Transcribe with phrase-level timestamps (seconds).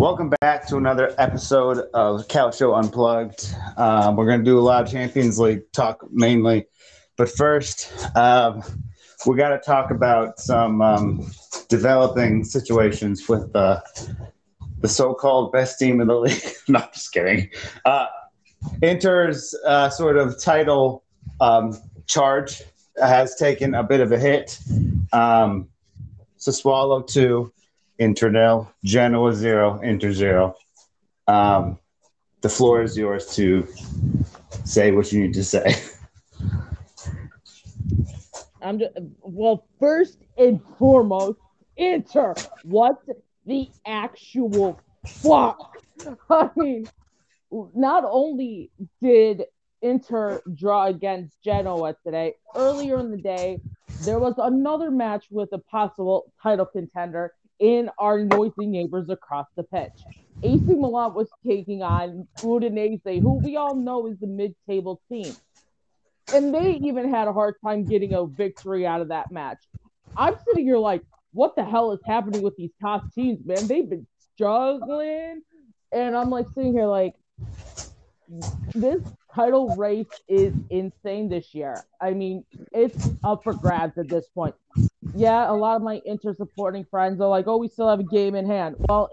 [0.00, 3.54] Welcome back to another episode of Couch Show Unplugged.
[3.76, 6.64] Um, we're going to do a lot of Champions League talk mainly,
[7.18, 8.62] but first, um,
[9.26, 11.30] we got to talk about some um,
[11.68, 13.82] developing situations with uh,
[14.78, 16.42] the so-called best team in the league.
[16.66, 17.50] no, just kidding.
[17.84, 18.06] Uh,
[18.80, 21.04] Inter's uh, sort of title
[21.42, 22.62] um, charge
[23.02, 24.60] has taken a bit of a hit.
[25.12, 25.68] Um,
[26.38, 27.52] Sassuolo two,
[28.00, 30.56] Inter nil, Genoa zero, Inter zero.
[31.28, 31.78] Um,
[32.40, 33.68] the floor is yours to
[34.64, 35.76] say what you need to say.
[38.62, 41.38] I'm just, well, first and foremost,
[41.76, 42.34] Inter.
[42.64, 42.96] What
[43.44, 45.76] the actual fuck?
[46.30, 46.88] I mean,
[47.50, 48.70] not only
[49.02, 49.44] did
[49.82, 53.60] Inter draw against Genoa today, earlier in the day,
[54.04, 59.62] there was another match with a possible title contender in our noisy neighbors across the
[59.62, 59.92] pitch.
[60.42, 65.34] AC Milan was taking on Udinese, who we all know is the mid-table team.
[66.32, 69.58] And they even had a hard time getting a victory out of that match.
[70.16, 71.02] I'm sitting here like,
[71.32, 73.66] what the hell is happening with these top teams, man?
[73.66, 75.42] They've been struggling.
[75.92, 77.14] And I'm like sitting here like,
[78.74, 79.02] this
[79.34, 81.84] title race is insane this year.
[82.00, 84.54] I mean, it's up for grabs at this point.
[85.14, 88.04] Yeah, a lot of my Inter supporting friends are like, "Oh, we still have a
[88.04, 89.10] game in hand." Well,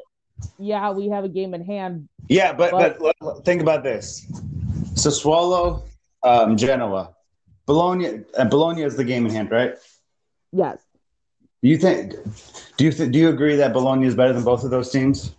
[0.60, 2.08] yeah, we have a game in hand.
[2.30, 4.26] Yeah, but but, but think about this:
[4.94, 5.84] Sassuolo,
[6.24, 7.16] um, Genoa,
[7.66, 9.76] Bologna, and Bologna is the game in hand, right?
[10.52, 10.80] Yes.
[11.64, 12.14] Do you think?
[12.78, 15.32] Do you th- do you agree that Bologna is better than both of those teams?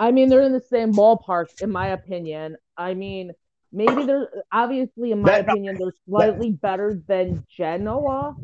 [0.00, 2.56] I mean, they're in the same ballpark, in my opinion.
[2.74, 3.32] I mean,
[3.70, 8.34] maybe they're obviously, in my that, opinion, they're slightly that, better than Genoa,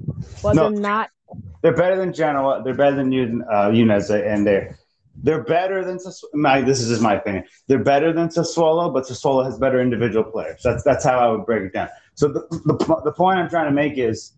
[0.43, 1.09] but no, they're not.
[1.62, 2.62] They're better than Genoa.
[2.62, 3.11] They're better than
[3.43, 4.78] uh, Udinese, and they're
[5.22, 5.99] they're better than
[6.34, 6.61] my.
[6.61, 7.44] This is just my opinion.
[7.69, 10.61] They're better than Sassuolo, but Sassuolo has better individual players.
[10.62, 11.88] That's that's how I would break it down.
[12.17, 14.34] So the the, the point I'm trying to make is,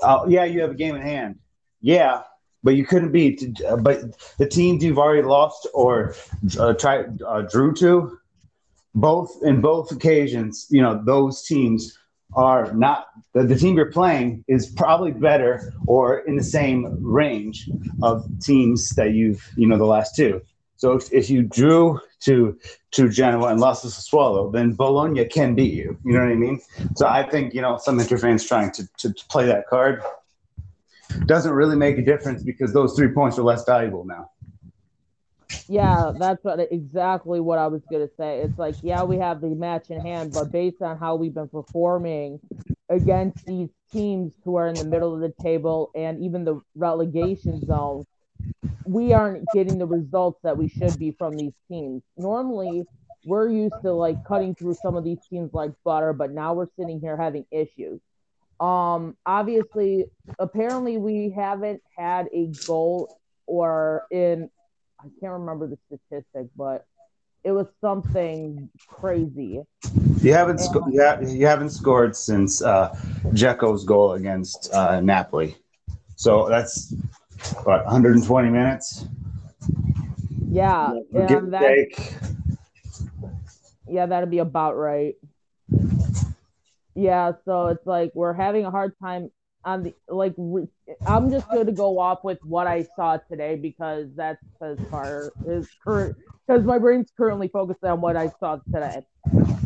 [0.00, 1.40] uh, yeah, you have a game in hand.
[1.80, 2.22] Yeah,
[2.62, 3.60] but you couldn't beat.
[3.80, 6.14] But the teams you've already lost or
[6.58, 8.18] uh, tried uh, drew to,
[8.94, 11.98] both in both occasions, you know those teams
[12.34, 17.68] are not the, the team you're playing is probably better or in the same range
[18.02, 20.40] of teams that you've you know the last two.
[20.76, 22.58] So if, if you drew to
[22.92, 25.96] to Genoa and lost to Sassuolo, then Bologna can beat you.
[26.04, 26.60] You know what I mean?
[26.96, 30.02] So I think you know some Inter fans trying to, to play that card
[31.26, 34.30] doesn't really make a difference because those three points are less valuable now.
[35.68, 38.40] Yeah, that's what exactly what I was gonna say.
[38.40, 41.48] It's like, yeah, we have the match in hand, but based on how we've been
[41.48, 42.40] performing
[42.88, 47.64] against these teams who are in the middle of the table and even the relegation
[47.64, 48.04] zone,
[48.84, 52.02] we aren't getting the results that we should be from these teams.
[52.16, 52.84] Normally,
[53.24, 56.66] we're used to like cutting through some of these teams like butter, but now we're
[56.78, 58.00] sitting here having issues.
[58.62, 60.04] Um, obviously,
[60.38, 64.48] apparently, we haven't had a goal or in
[65.00, 66.86] I can't remember the statistic, but
[67.42, 69.62] it was something crazy.
[70.20, 72.96] You haven't sco- you, ha- you haven't scored since uh,
[73.84, 75.56] goal against uh, Napoli,
[76.14, 76.94] so that's
[77.64, 79.06] what 120 minutes.
[80.48, 80.92] Yeah,
[81.26, 81.62] Give that,
[83.88, 85.16] yeah, that'd be about right.
[86.94, 89.30] Yeah, so it's like we're having a hard time
[89.64, 90.34] on the like.
[90.36, 90.68] Re-
[91.06, 95.32] I'm just going to go off with what I saw today because that's as far
[95.50, 96.16] as current
[96.46, 99.06] because my brain's currently focused on what I saw today.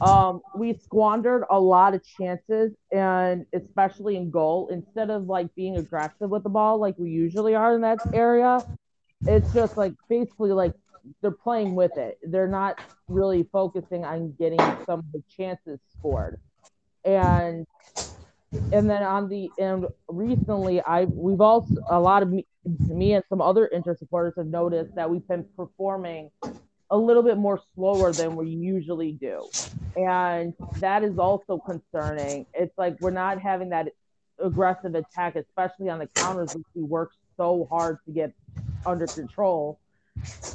[0.00, 5.76] Um, we squandered a lot of chances, and especially in goal, instead of like being
[5.76, 8.64] aggressive with the ball like we usually are in that area,
[9.26, 10.74] it's just like basically like
[11.22, 12.18] they're playing with it.
[12.22, 16.38] They're not really focusing on getting some of the chances scored
[17.06, 17.66] and
[18.72, 23.24] and then on the and recently I we've also a lot of me, me and
[23.28, 26.30] some other Inter supporters have noticed that we've been performing
[26.90, 29.48] a little bit more slower than we usually do.
[29.96, 32.46] And that is also concerning.
[32.54, 33.88] It's like we're not having that
[34.38, 38.32] aggressive attack, especially on the counters, which we work so hard to get
[38.84, 39.80] under control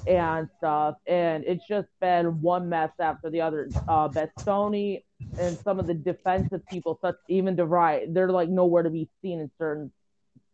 [0.08, 0.96] and stuff.
[1.08, 3.70] And it's just been one mess after the other.
[3.88, 5.04] Uh, Bastoni
[5.40, 9.10] and some of the defensive people, such even De Vrij, they're like nowhere to be
[9.22, 9.92] seen in certain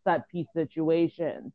[0.04, 1.52] set piece situations.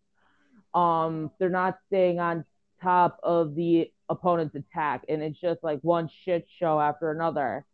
[0.75, 2.45] Um, they're not staying on
[2.83, 7.65] top of the opponent's attack, and it's just like one shit show after another.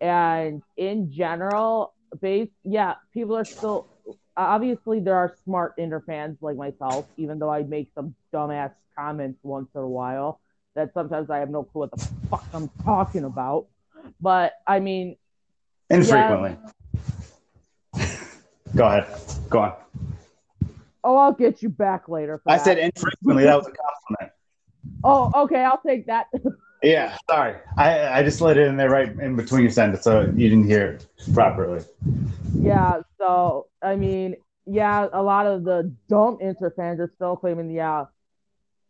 [0.00, 3.88] And in general, base, yeah, people are still
[4.36, 9.38] obviously there are smart Inter fans like myself, even though I make some dumbass comments
[9.42, 10.40] once in a while
[10.74, 13.66] that sometimes I have no clue what the fuck I'm talking about.
[14.20, 15.16] But I mean,
[15.90, 16.56] infrequently.
[17.94, 18.06] Yeah.
[18.74, 19.06] Go ahead.
[19.50, 19.72] Go on.
[21.04, 22.40] Oh, I'll get you back later.
[22.46, 22.64] I that.
[22.64, 23.44] said infrequently.
[23.44, 24.32] that was a compliment.
[25.04, 25.60] Oh, okay.
[25.62, 26.26] I'll take that.
[26.82, 27.16] yeah.
[27.30, 27.56] Sorry.
[27.76, 30.66] I, I just slid it in there right in between your sentence, so you didn't
[30.66, 31.84] hear it properly.
[32.54, 33.02] Yeah.
[33.18, 34.36] So, I mean,
[34.66, 38.06] yeah, a lot of the dumb Inter fans are still claiming, yeah,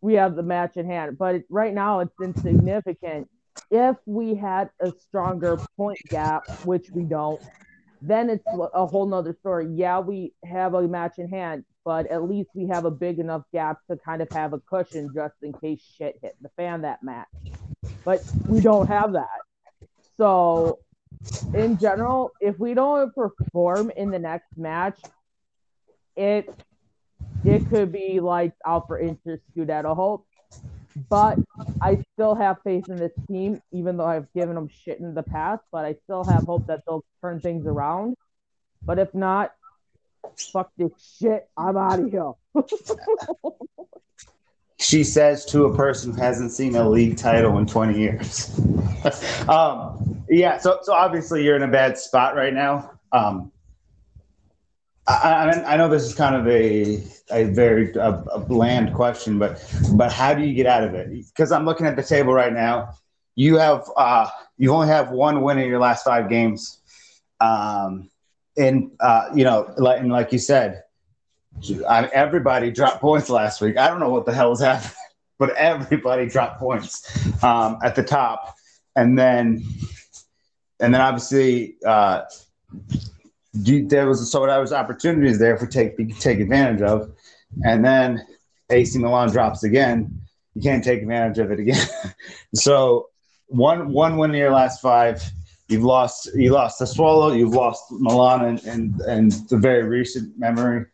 [0.00, 1.16] we have the match in hand.
[1.18, 3.28] But right now, it's insignificant.
[3.70, 7.40] If we had a stronger point gap, which we don't,
[8.00, 9.68] then it's a whole nother story.
[9.70, 13.42] Yeah, we have a match in hand, but at least we have a big enough
[13.52, 17.02] gap to kind of have a cushion just in case shit hit the fan that
[17.02, 17.28] match.
[18.04, 19.28] But we don't have that.
[20.16, 20.78] So,
[21.54, 24.98] in general, if we don't perform in the next match,
[26.16, 26.54] it
[27.44, 30.26] it could be like out for Inter Scudetto hope.
[31.08, 31.40] But
[31.80, 35.22] I still have faith in this team, even though I've given them shit in the
[35.22, 35.62] past.
[35.72, 38.16] But I still have hope that they'll turn things around.
[38.86, 39.52] But if not,
[40.52, 41.48] fuck this shit.
[41.56, 42.32] I'm out of here.
[44.82, 48.60] she says to a person who hasn't seen a league title in 20 years.
[49.48, 52.90] um, yeah, so so obviously you're in a bad spot right now.
[53.12, 53.52] Um,
[55.06, 59.62] I, I, know this is kind of a a very a, a bland question, but
[59.94, 61.10] but how do you get out of it?
[61.10, 62.94] Because I'm looking at the table right now.
[63.34, 64.28] You have uh,
[64.58, 66.80] you only have one win in your last five games.
[67.40, 68.10] Um,
[68.56, 70.84] and uh, you know, like, and like you said,
[71.88, 73.76] I, everybody dropped points last week.
[73.78, 74.92] I don't know what the hell was happening,
[75.38, 78.54] but everybody dropped points um, at the top,
[78.96, 79.64] and then
[80.80, 82.22] and then obviously uh,
[83.54, 87.12] there was so there was opportunities there for take take advantage of,
[87.64, 88.26] and then
[88.70, 90.20] AC Milan drops again.
[90.54, 91.86] You can't take advantage of it again.
[92.54, 93.08] so
[93.46, 95.22] one one win in your last five
[95.72, 97.32] You've lost you lost the swallow.
[97.32, 100.84] you've lost Milan, and and, and the very recent memory.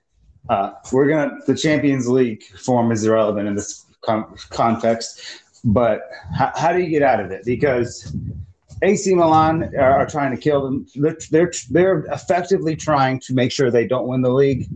[0.49, 6.03] Uh, we're gonna the Champions League form is irrelevant in this com- context, but
[6.37, 7.45] how, how do you get out of it?
[7.45, 8.15] Because
[8.83, 10.87] AC Milan are, are trying to kill them.
[10.95, 14.69] They're, they're, they're effectively trying to make sure they don't win the league.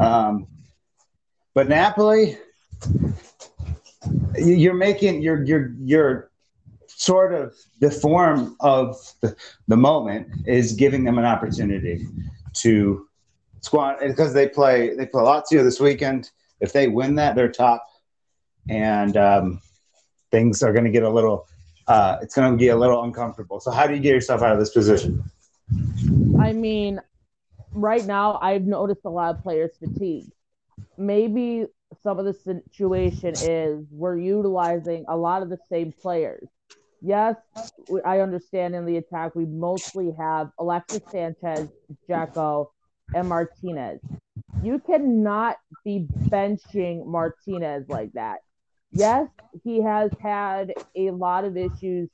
[0.00, 0.46] Um,
[1.54, 2.38] but Napoli,
[4.36, 6.30] you're making you're you're you're
[6.86, 9.36] sort of the form of the,
[9.68, 12.06] the moment is giving them an opportunity
[12.54, 13.08] to
[13.62, 16.30] squat because they play they play Lazio this weekend.
[16.60, 17.86] If they win that, they're top,
[18.68, 19.60] and um,
[20.30, 21.48] things are going to get a little.
[21.88, 23.58] Uh, it's going to get a little uncomfortable.
[23.58, 25.24] So, how do you get yourself out of this position?
[26.38, 27.00] I mean,
[27.72, 30.30] right now, I've noticed a lot of players fatigue.
[30.96, 31.66] Maybe
[32.02, 36.48] some of the situation is we're utilizing a lot of the same players
[37.02, 37.36] yes,
[38.04, 41.68] I understand in the attack we mostly have Alexis Sanchez,
[42.08, 42.68] Dzeko,
[43.14, 44.00] and Martinez.
[44.62, 48.38] You cannot be benching Martinez like that.
[48.92, 49.28] Yes,
[49.64, 52.08] he has had a lot of issues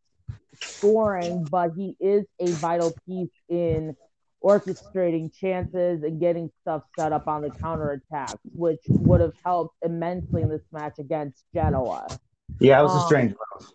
[0.79, 3.97] scoring, but he is a vital piece in
[4.43, 9.75] orchestrating chances and getting stuff set up on the counter attack, which would have helped
[9.84, 12.19] immensely in this match against Genoa.
[12.61, 13.69] Yeah, it was um, a strange move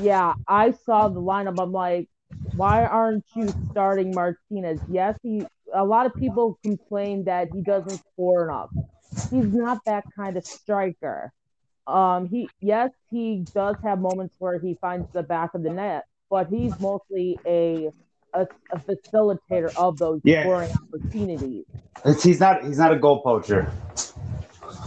[0.00, 1.60] yeah, I saw the lineup.
[1.62, 2.08] I'm like,
[2.52, 4.80] why aren't you starting Martinez?
[4.90, 5.44] Yes, he.
[5.74, 8.70] A lot of people complain that he doesn't score enough.
[9.30, 11.32] He's not that kind of striker.
[11.86, 16.04] Um, he yes, he does have moments where he finds the back of the net,
[16.30, 17.90] but he's mostly a
[18.32, 20.42] a, a facilitator of those yeah.
[20.42, 21.64] scoring opportunities.
[22.04, 23.70] It's, he's not he's not a goal poacher.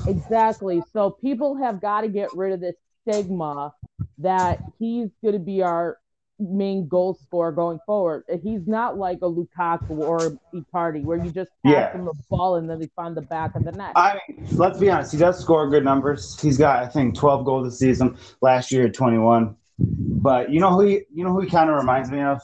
[0.07, 0.81] Exactly.
[0.93, 3.73] So people have got to get rid of this stigma
[4.19, 5.97] that he's going to be our
[6.39, 8.23] main goal scorer going forward.
[8.43, 11.93] He's not like a Lukaku or Icardi where you just pass yeah.
[11.93, 13.93] him the ball and then they find the back of the net.
[13.95, 16.39] I mean, let's be honest, he does score good numbers.
[16.39, 18.17] He's got I think 12 goals this season.
[18.41, 19.55] Last year 21.
[19.79, 22.41] But you know who he, you know who he kind of reminds me of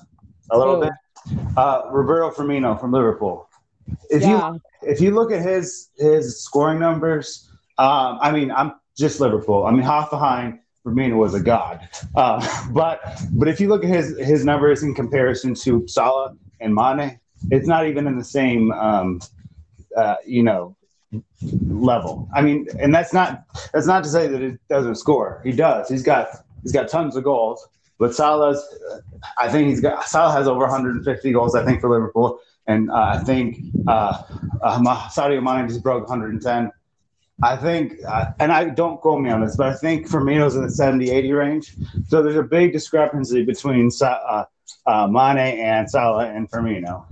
[0.52, 0.92] a little bit?
[1.58, 3.50] Uh, Roberto Firmino from Liverpool.
[4.10, 4.54] If yeah.
[4.54, 9.66] you if you look at his his scoring numbers, um, I mean, I'm just Liverpool.
[9.66, 11.88] I mean, Hoffenheim Firmino was a god.
[12.16, 16.74] Uh, but but if you look at his his numbers in comparison to Salah and
[16.74, 17.20] Mane,
[17.52, 19.22] it's not even in the same um,
[19.96, 20.76] uh, you know
[21.68, 22.28] level.
[22.34, 25.42] I mean, and that's not that's not to say that he doesn't score.
[25.44, 25.90] He does.
[25.90, 26.28] He's got
[26.64, 27.68] he's got tons of goals.
[28.00, 28.62] But Salah's,
[29.38, 31.56] I think he's got Salah has over 150 goals.
[31.56, 34.24] I think for Liverpool, and uh, I think uh,
[34.62, 36.72] uh, Sadio Mane just broke 110.
[37.42, 40.62] I think, uh, and I don't quote me on this, but I think Firmino's in
[40.62, 41.76] the 70, 80 range.
[42.08, 44.46] So there's a big discrepancy between uh,
[44.86, 47.06] uh, Mane and Salah and Firmino.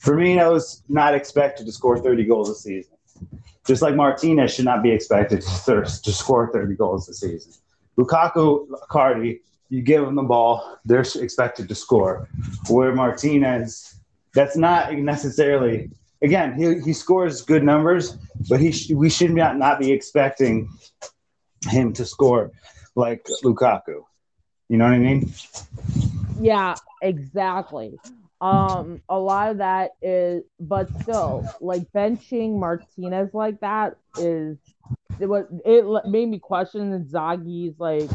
[0.00, 2.96] Firmino's not expected to score 30 goals a season,
[3.66, 7.52] just like Martinez should not be expected to, to score 30 goals a season.
[7.98, 12.28] Lukaku, Icardi, you give them the ball, they're expected to score.
[12.68, 13.96] Where Martinez,
[14.32, 15.90] that's not necessarily
[16.26, 18.18] again, he, he scores good numbers,
[18.48, 20.68] but he sh- we should not, not be expecting
[21.68, 22.50] him to score
[22.94, 24.02] like Lukaku.
[24.68, 25.32] You know what I mean?
[26.40, 27.98] Yeah, exactly.
[28.40, 34.58] Um, a lot of that is, but still, like benching Martinez like that is
[35.18, 38.10] it was it made me question Inzaghi's like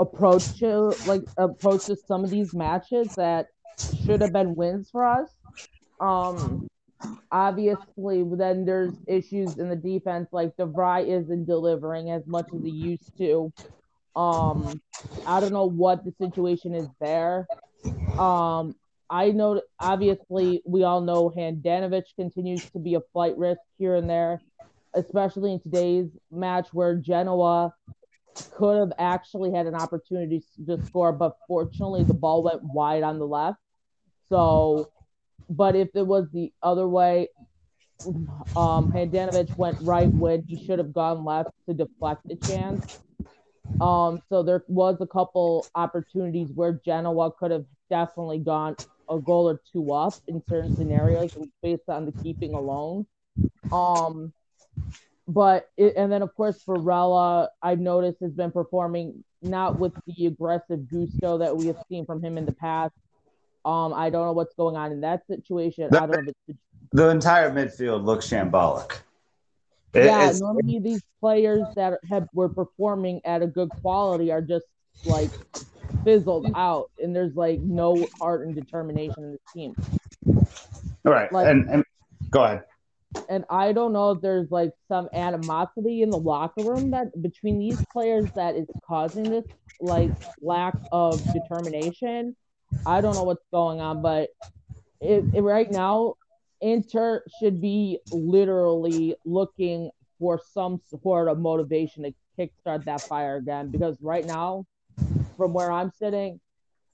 [0.00, 3.48] approach to like approach to some of these matches that
[4.04, 5.30] should have been wins for us.
[6.00, 6.69] Um,
[7.32, 12.62] obviously then there's issues in the defense like de Vrij isn't delivering as much as
[12.62, 13.52] he used to.
[14.16, 14.80] Um
[15.26, 17.48] i don't know what the situation is there.
[18.18, 18.74] Um
[19.08, 24.08] i know obviously we all know handanovic continues to be a flight risk here and
[24.08, 24.42] there
[24.94, 27.72] especially in today's match where genoa
[28.50, 33.18] could have actually had an opportunity to score but fortunately the ball went wide on
[33.18, 33.58] the left.
[34.28, 34.90] So
[35.50, 37.28] but if it was the other way,
[38.56, 38.90] um,
[39.56, 43.02] went right when he should have gone left to deflect the chance.
[43.80, 48.76] Um, so there was a couple opportunities where Genoa could have definitely gone
[49.08, 51.30] a goal or two up in certain scenarios
[51.62, 53.06] based on the keeping alone.
[53.72, 54.32] Um,
[55.26, 60.26] but it, and then of course Barella, I've noticed has been performing not with the
[60.26, 62.94] aggressive gusto that we have seen from him in the past.
[63.64, 65.88] Um, I don't know what's going on in that situation.
[65.90, 66.58] The, I don't know if it's
[66.92, 68.92] the entire midfield looks shambolic.
[69.92, 74.66] It, yeah, normally these players that have were performing at a good quality are just
[75.04, 75.30] like
[76.04, 79.76] fizzled out, and there's like no heart and determination in the team.
[81.04, 81.84] All right, like, and, and
[82.30, 82.64] go ahead.
[83.28, 87.58] And I don't know if there's like some animosity in the locker room that between
[87.58, 89.44] these players that is causing this
[89.80, 92.36] like lack of determination
[92.86, 94.30] I don't know what's going on, but
[95.00, 96.14] it, it, right now,
[96.60, 103.70] Inter should be literally looking for some sort of motivation to kickstart that fire again.
[103.70, 104.66] Because right now,
[105.36, 106.40] from where I'm sitting,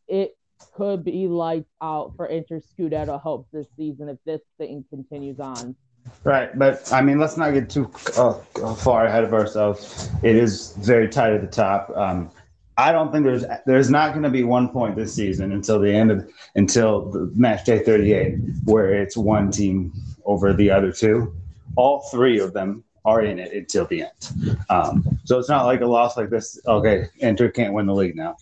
[0.09, 0.37] it
[0.73, 5.75] could be lights out for Inter Scudetto hopes this season if this thing continues on.
[6.23, 8.35] Right, but I mean, let's not get too uh,
[8.75, 10.09] far ahead of ourselves.
[10.23, 11.91] It is very tight at the top.
[11.97, 12.31] Um,
[12.79, 15.91] I don't think there's there's not going to be one point this season until the
[15.91, 19.93] end of until the match day 38 where it's one team
[20.25, 21.35] over the other two.
[21.77, 24.59] All three of them are in it until the end.
[24.69, 26.59] Um, so it's not like a loss like this.
[26.67, 28.37] Okay, Inter can't win the league now.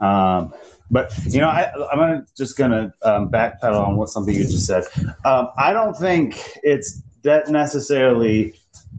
[0.00, 0.52] Um,
[0.90, 4.66] but you know, I, am gonna just gonna um, backpedal on what something you just
[4.66, 4.84] said.
[5.24, 8.54] Um, I don't think it's that necessarily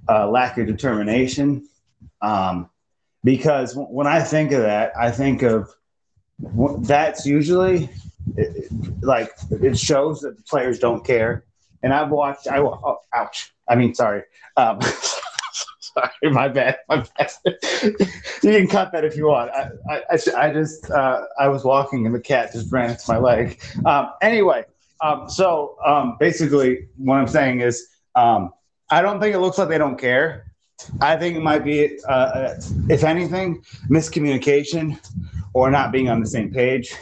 [0.08, 1.68] uh, lack of determination.
[2.22, 2.70] Um,
[3.24, 5.70] because when I think of that, I think of
[6.82, 7.90] that's usually
[9.02, 11.46] like it shows that the players don't care.
[11.82, 12.48] And I've watched.
[12.48, 13.54] I oh, ouch.
[13.68, 14.24] I mean, sorry.
[14.58, 14.80] Um,
[15.80, 16.78] sorry, my bad.
[16.90, 17.32] My bad.
[17.84, 19.52] you can cut that if you want.
[19.52, 23.18] I, I, I just uh, I was walking and the cat just ran into my
[23.18, 23.62] leg.
[23.86, 24.66] Um, anyway,
[25.02, 28.52] um, so um, basically, what I'm saying is, um,
[28.92, 30.49] I don't think it looks like they don't care.
[31.02, 35.00] I think it might be, uh, uh, if anything, miscommunication
[35.54, 36.94] or not being on the same page.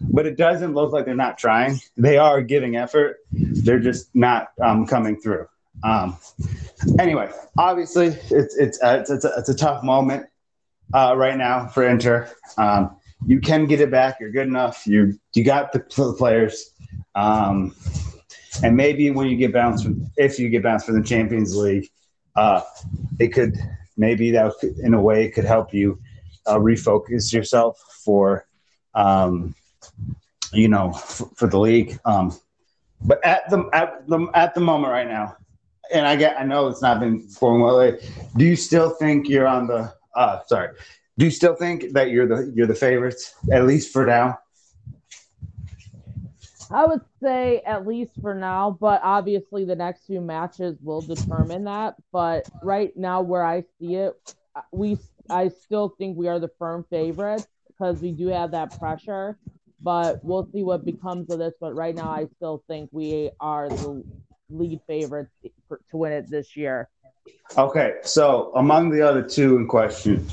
[0.00, 1.80] But it doesn't look like they're not trying.
[1.96, 3.18] They are giving effort.
[3.32, 5.46] They're just not um, coming through.
[5.82, 6.18] Um,
[6.98, 10.26] anyway, obviously, it's it's uh, it's, it's, a, it's a tough moment
[10.92, 12.30] uh, right now for Inter.
[12.58, 14.18] Um, you can get it back.
[14.20, 14.86] You're good enough.
[14.86, 15.80] You you got the
[16.18, 16.72] players.
[17.14, 17.74] Um,
[18.62, 21.90] and maybe when you get bounced, from, if you get bounced from the Champions League,
[22.36, 22.60] uh,
[23.18, 23.56] it could
[23.96, 24.52] maybe that
[24.82, 25.98] in a way could help you
[26.46, 28.46] uh, refocus yourself for
[28.94, 29.54] um,
[30.52, 31.98] you know for, for the league.
[32.04, 32.38] Um,
[33.02, 35.36] but at the at the at the moment right now,
[35.92, 37.96] and I get I know it's not been going well.
[38.36, 39.92] Do you still think you're on the?
[40.14, 40.70] Uh, sorry.
[41.18, 44.38] Do you still think that you're the you're the favorites at least for now?
[46.70, 51.64] I would say at least for now, but obviously the next few matches will determine
[51.64, 51.94] that.
[52.12, 54.14] But right now, where I see it,
[54.72, 54.98] we
[55.30, 59.38] I still think we are the firm favorites because we do have that pressure.
[59.80, 61.54] but we'll see what becomes of this.
[61.60, 64.02] But right now, I still think we are the
[64.50, 65.30] lead favorites
[65.90, 66.88] to win it this year.
[67.58, 70.26] Okay, so among the other two in question,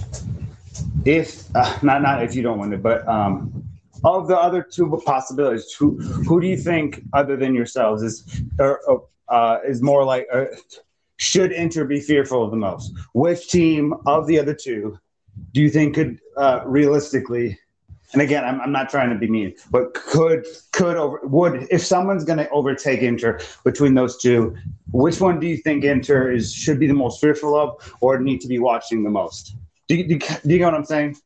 [1.06, 3.64] if uh, not not if you don't win it, but um,
[4.04, 9.08] of the other two possibilities, who who do you think other than yourselves is or
[9.30, 10.46] uh, is more like uh,
[11.18, 12.94] should Inter be fearful of the most?
[13.14, 15.00] Which team of the other two
[15.54, 17.60] do you think could uh, realistically?
[18.12, 21.84] And again, I'm, I'm not trying to be mean, but could could over would if
[21.84, 24.56] someone's going to overtake Inter between those two,
[24.92, 28.42] which one do you think Inter is should be the most fearful of, or need
[28.42, 29.56] to be watching the most?
[29.88, 31.18] Do you, do, do you get what I'm saying?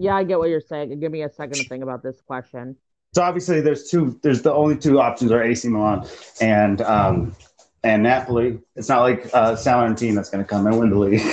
[0.00, 0.98] Yeah, I get what you're saying.
[0.98, 2.74] Give me a second to think about this question.
[3.14, 4.18] So obviously, there's two.
[4.22, 6.06] There's the only two options are AC Milan
[6.40, 7.36] and um,
[7.84, 8.60] and Napoli.
[8.76, 11.22] It's not like uh, Salernitana that's going to come and win the league.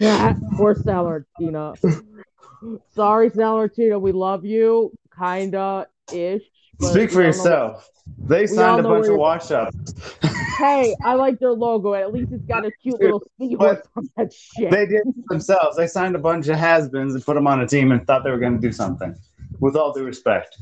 [0.00, 1.76] Yeah, or Salernitana.
[2.94, 4.00] Sorry, Salernitana.
[4.00, 6.40] We love you, kinda ish.
[6.80, 7.86] Speak for yourself.
[8.16, 9.94] They signed a bunch of wash ups.
[10.60, 11.94] hey, I like their logo.
[11.94, 14.70] At least it's got a cute little seahorse on that shit.
[14.70, 15.76] They did themselves.
[15.76, 18.30] They signed a bunch of has-beens and put them on a team and thought they
[18.30, 19.16] were going to do something.
[19.58, 20.56] With all due respect.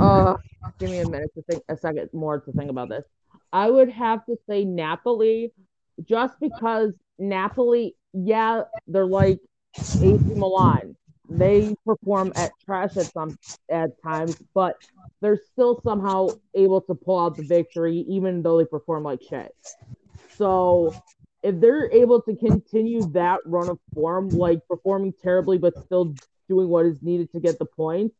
[0.00, 0.36] Uh,
[0.78, 1.62] give me a minute to think.
[1.68, 3.04] A second more to think about this.
[3.52, 5.52] I would have to say Napoli,
[6.04, 9.40] just because Napoli, yeah, they're like
[9.78, 10.96] AC Milan.
[11.28, 13.38] They perform at trash at some
[13.70, 14.76] at times, but
[15.20, 19.54] they're still somehow able to pull out the victory, even though they perform like shit.
[20.36, 20.94] So
[21.42, 26.14] if they're able to continue that run of form, like performing terribly but still
[26.48, 28.14] doing what is needed to get the points,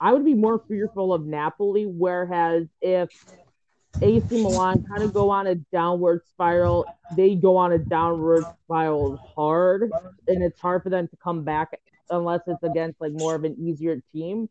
[0.00, 1.86] I would be more fearful of Napoli.
[1.86, 3.08] Whereas if
[4.02, 6.86] AC Milan kind of go on a downward spiral.
[7.16, 9.90] They go on a downward spiral hard,
[10.28, 11.68] and it's hard for them to come back
[12.10, 14.48] unless it's against like more of an easier team.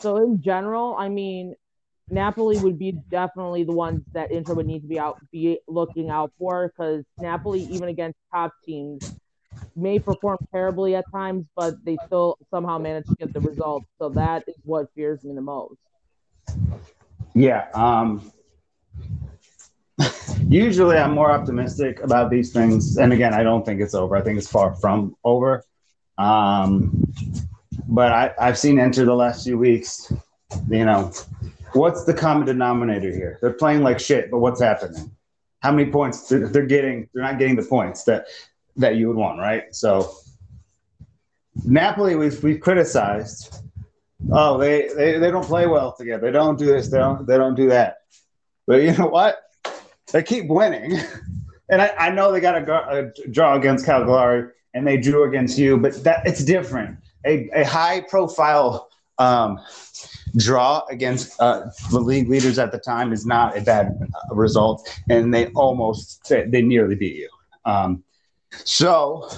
[0.00, 1.54] So in general, I mean,
[2.10, 6.10] Napoli would be definitely the ones that Inter would need to be out be looking
[6.10, 9.02] out for because Napoli, even against top teams,
[9.76, 13.86] may perform terribly at times, but they still somehow manage to get the results.
[13.98, 15.78] So that is what fears me the most.
[17.34, 18.30] Yeah, um,
[20.48, 22.98] usually I'm more optimistic about these things.
[22.98, 24.16] And again, I don't think it's over.
[24.16, 25.64] I think it's far from over.
[26.18, 27.04] Um,
[27.88, 30.12] but I, I've seen Inter the last few weeks.
[30.68, 31.12] You know,
[31.72, 33.38] what's the common denominator here?
[33.40, 35.10] They're playing like shit, but what's happening?
[35.60, 37.08] How many points they're, they're getting?
[37.12, 38.26] They're not getting the points that
[38.76, 39.74] that you would want, right?
[39.74, 40.14] So
[41.64, 43.62] Napoli, we've we've criticized.
[44.30, 46.26] Oh, they, they they don't play well together.
[46.26, 46.88] They don't do this.
[46.88, 47.98] They don't they don't do that.
[48.66, 49.38] But you know what?
[50.12, 50.98] They keep winning.
[51.68, 55.58] And I, I know they got a, a, draw against Cagliari and they drew against
[55.58, 56.98] you, but that it's different.
[57.24, 59.58] A, a high profile um,
[60.36, 63.98] draw against uh, the league leaders at the time is not a bad
[64.30, 67.28] result, and they almost they nearly beat you.
[67.64, 68.02] Um,
[68.64, 69.28] so,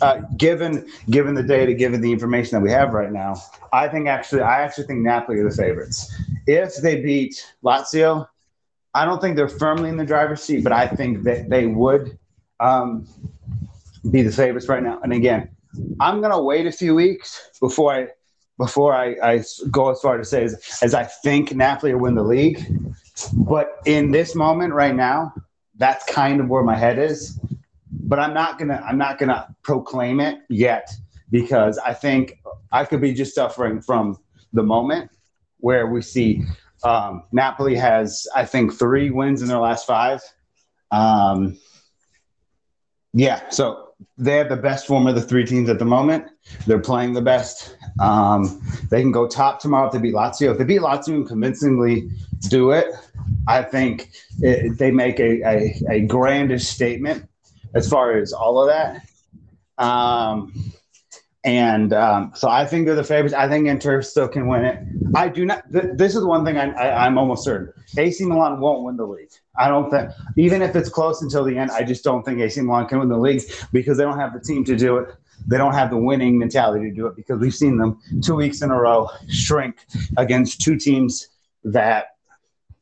[0.00, 3.34] uh, given given the data, given the information that we have right now,
[3.72, 6.14] I think actually I actually think Napoli are the favorites.
[6.46, 8.28] If they beat Lazio,
[8.94, 12.18] I don't think they're firmly in the driver's seat, but I think that they would
[12.60, 13.06] um,
[14.10, 15.00] be the favorites right now.
[15.02, 15.50] And again,
[16.00, 18.08] I'm gonna wait a few weeks before I
[18.58, 22.14] before I, I go as far to say as, as I think Napoli will win
[22.14, 22.62] the league.
[23.32, 25.32] But in this moment right now,
[25.76, 27.40] that's kind of where my head is.
[27.90, 30.90] But I'm not gonna I'm not gonna proclaim it yet
[31.30, 32.40] because I think
[32.72, 34.18] I could be just suffering from
[34.52, 35.10] the moment
[35.58, 36.42] where we see
[36.82, 40.20] um, Napoli has, I think, three wins in their last five.
[40.90, 41.58] Um,
[43.12, 46.26] yeah, so they have the best form of the three teams at the moment.
[46.66, 47.76] They're playing the best.
[48.00, 50.52] Um, they can go top tomorrow if they beat Lazio.
[50.52, 52.08] If they beat Lazio and convincingly
[52.48, 52.86] do it,
[53.48, 54.10] I think
[54.40, 57.28] it, they make a, a, a grandish statement
[57.74, 59.82] as far as all of that.
[59.82, 60.52] Um,
[61.42, 63.34] and um, so I think they're the favorites.
[63.34, 64.78] I think Inter still can win it.
[65.14, 65.72] I do not.
[65.72, 67.72] Th- this is one thing I, I, I'm almost certain.
[67.96, 69.30] AC Milan won't win the league.
[69.60, 72.60] I don't think, even if it's close until the end, I just don't think AC
[72.62, 73.42] Milan can win the league
[73.72, 75.14] because they don't have the team to do it.
[75.46, 78.62] They don't have the winning mentality to do it because we've seen them two weeks
[78.62, 79.76] in a row shrink
[80.16, 81.28] against two teams
[81.64, 82.16] that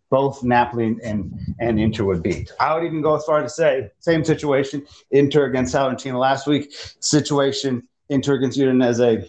[0.09, 2.53] both Napoli and, and Inter would beat.
[2.61, 6.73] I would even go as far to say same situation, Inter against Salernitana last week,
[7.01, 9.29] situation Inter against Udinese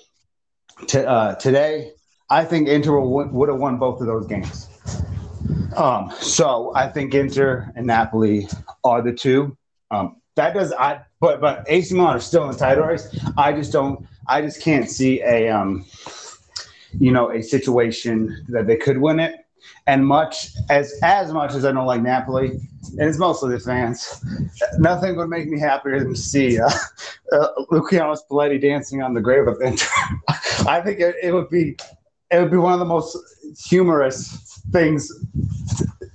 [0.88, 1.94] t- uh, today.
[2.30, 4.68] I think Inter would have won both of those games.
[5.76, 8.48] Um, so I think Inter and Napoli
[8.84, 9.58] are the two.
[9.92, 13.08] Um, that does I but but AC Milan are still in the title race.
[13.38, 15.86] I just don't I just can't see a um
[16.98, 19.36] you know, a situation that they could win it.
[19.88, 24.24] And much as as much as I don't like Napoli, and it's mostly the fans,
[24.78, 26.70] nothing would make me happier than to see uh,
[27.34, 29.88] uh, Luciano Spalletti dancing on the grave of Inter.
[30.68, 31.76] I think it, it would be
[32.32, 33.18] it would be one of the most
[33.58, 35.12] humorous things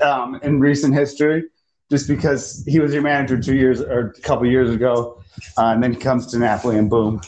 [0.01, 1.45] um, in recent history,
[1.91, 5.23] just because he was your manager two years or a couple years ago,
[5.59, 7.21] uh, and then he comes to Napoli and boom,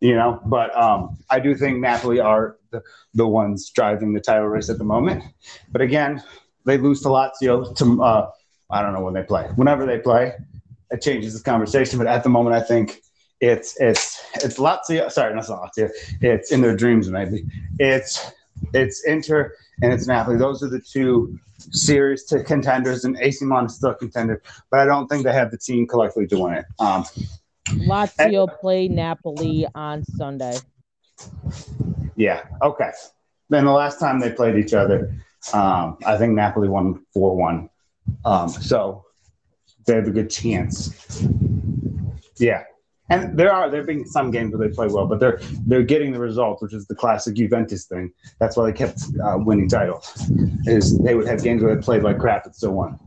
[0.00, 0.40] you know.
[0.46, 2.82] But um, I do think Napoli are the,
[3.14, 5.24] the ones driving the title race at the moment.
[5.70, 6.22] But again,
[6.64, 7.74] they lose to Lazio.
[7.76, 8.30] To uh,
[8.70, 9.48] I don't know when they play.
[9.56, 10.34] Whenever they play,
[10.90, 11.98] it changes the conversation.
[11.98, 13.00] But at the moment, I think
[13.40, 15.10] it's it's it's Lazio.
[15.10, 15.90] Sorry, not Lazio.
[16.20, 17.44] It's in their dreams maybe.
[17.78, 18.30] It's
[18.72, 20.36] it's Inter and it's Napoli.
[20.36, 24.80] Those are the two series to contenders, and AC Milan is still a contender, but
[24.80, 26.64] I don't think they have the team collectively to win it.
[26.78, 27.04] Um,
[27.68, 30.58] Lazio play Napoli on Sunday.
[32.16, 32.44] Yeah.
[32.62, 32.90] Okay.
[33.50, 35.14] Then the last time they played each other,
[35.52, 37.70] um, I think Napoli won four one.
[38.24, 39.04] Um, so
[39.86, 41.22] they have a good chance.
[42.38, 42.64] Yeah.
[43.10, 45.82] And there are there have been some games where they play well, but they're they're
[45.82, 48.12] getting the results, which is the classic Juventus thing.
[48.38, 50.30] That's why they kept uh, winning titles.
[50.66, 52.98] Is they would have games where they played like crap and still won.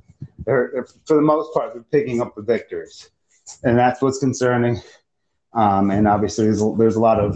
[0.46, 3.12] They're, they're for the most part they're picking up the victories,
[3.64, 4.82] and that's what's concerning.
[5.54, 7.36] Um, and obviously there's a, there's a lot of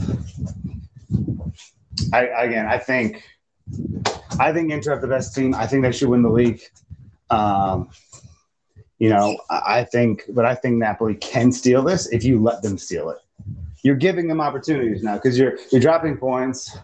[2.13, 3.23] I again, I think,
[4.39, 5.55] I think Inter have the best team.
[5.55, 6.61] I think they should win the league.
[7.29, 7.89] Um,
[9.05, 12.75] you know, I think, but I think Napoli can steal this if you let them
[12.79, 13.19] steal it.
[13.83, 16.75] You're giving them opportunities now because you're you're dropping points,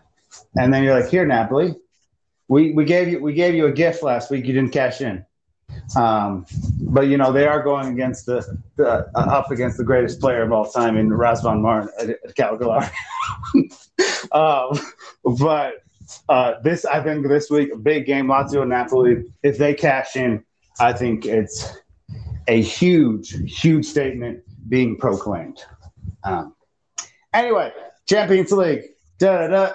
[0.56, 1.74] and then you're like, here, Napoli,
[2.48, 4.46] we we gave you we gave you a gift last week.
[4.46, 5.26] You didn't cash in.
[5.96, 6.46] Um,
[6.82, 10.44] but you know they are going against the, the uh, up against the greatest player
[10.44, 12.86] of all time in Razvan Marin at, at Cagliari.
[14.32, 14.78] um,
[15.40, 15.82] but
[16.30, 19.24] uh, this, I think, this week, big game, Lazio Napoli.
[19.42, 20.44] If they cash in,
[20.80, 21.81] I think it's
[22.48, 25.64] a huge, huge statement being proclaimed.
[26.24, 26.56] Um,
[27.34, 27.72] anyway,
[28.08, 28.84] Champions League.
[29.20, 29.74] Da da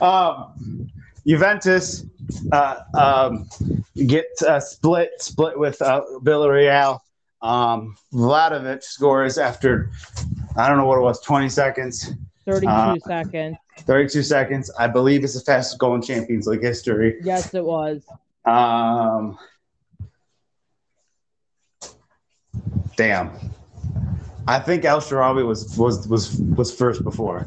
[0.00, 0.06] da.
[0.06, 0.90] um,
[1.26, 2.04] Juventus
[2.52, 3.48] uh, um,
[4.06, 7.00] get uh, split split with uh, Villarreal.
[7.42, 9.90] Um, Vlahovic scores after
[10.56, 12.12] I don't know what it was, 20 seconds.
[12.44, 13.56] 32 uh, seconds.
[13.78, 14.70] 32 seconds.
[14.78, 17.16] I believe it's the fastest goal in Champions League history.
[17.22, 18.02] Yes, it was.
[18.44, 19.38] Um,
[23.00, 23.30] damn.
[24.46, 27.46] I think El Shaarawy was was was was first before.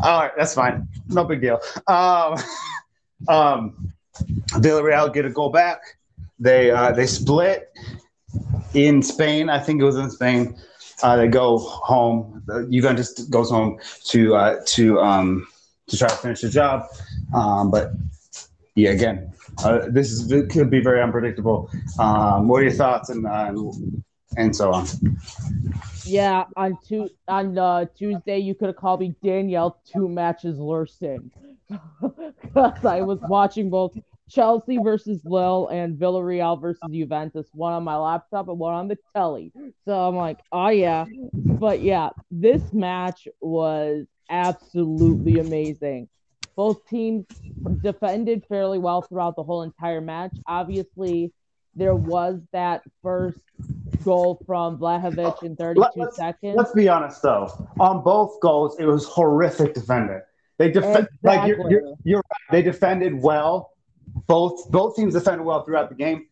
[0.00, 0.86] All right, that's fine.
[1.08, 1.58] No big deal.
[1.88, 2.36] Um,
[3.28, 3.92] um,
[4.62, 5.80] Villarreal get a goal back.
[6.38, 7.72] They uh, they split
[8.74, 9.50] in Spain.
[9.50, 10.56] I think it was in Spain.
[11.02, 12.44] Uh, they go home.
[12.70, 15.48] Juventus goes home to uh, to um,
[15.88, 16.84] to try to finish the job.
[17.34, 17.90] Um, but
[18.76, 19.32] yeah, again,
[19.64, 21.70] uh, this is could be very unpredictable.
[21.98, 23.52] Um, what are your thoughts and uh,
[24.36, 24.86] and so on?
[26.04, 26.78] Yeah, on
[27.26, 31.30] on uh, Tuesday, you could have called me Danielle two matches Lurston
[31.68, 33.92] because I was watching both
[34.28, 38.98] Chelsea versus Lille and Villarreal versus Juventus, one on my laptop and one on the
[39.14, 39.52] telly.
[39.86, 41.06] So I'm like, oh yeah.
[41.32, 46.08] But yeah, this match was absolutely amazing.
[46.56, 47.26] Both teams
[47.82, 50.34] defended fairly well throughout the whole entire match.
[50.46, 51.32] Obviously,
[51.74, 53.38] there was that first
[54.04, 56.56] goal from Vlahovic in 32 let's, seconds.
[56.56, 57.68] Let's be honest though.
[57.78, 60.22] On both goals, it was horrific defending.
[60.58, 61.18] They defend exactly.
[61.22, 62.52] like you're, you're, you're right.
[62.52, 63.72] They defended well
[64.26, 66.26] both both teams defended well throughout the game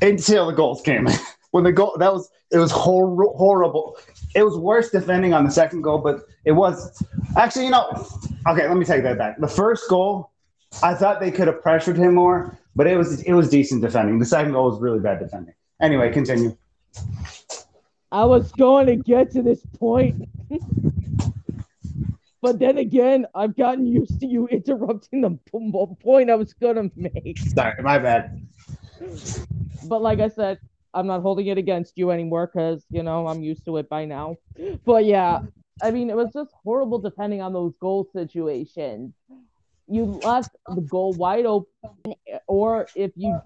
[0.00, 1.06] until the goals came.
[1.52, 3.96] when the goal that was it was hor- horrible.
[4.34, 7.02] It was worse defending on the second goal, but it was
[7.36, 7.88] actually you know
[8.48, 8.66] okay.
[8.66, 9.38] Let me take that back.
[9.38, 10.32] The first goal,
[10.82, 14.18] I thought they could have pressured him more, but it was it was decent defending.
[14.18, 15.54] The second goal was really bad defending.
[15.80, 16.56] Anyway, continue.
[18.10, 20.28] I was going to get to this point.
[22.42, 25.38] But then again, I've gotten used to you interrupting the
[26.02, 27.38] point I was gonna make.
[27.38, 28.44] Sorry, my bad.
[29.84, 30.58] But like I said,
[30.94, 34.04] I'm not holding it against you anymore because you know I'm used to it by
[34.04, 34.36] now.
[34.84, 35.40] But yeah,
[35.82, 39.14] I mean it was just horrible depending on those goal situations.
[39.88, 42.14] You left the goal wide open,
[42.46, 43.40] or if you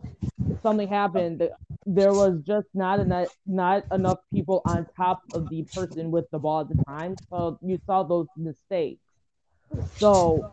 [0.63, 1.49] something happened,
[1.87, 6.39] there was just not enough not enough people on top of the person with the
[6.39, 7.17] ball at the time.
[7.31, 9.01] So you saw those mistakes.
[9.99, 10.53] So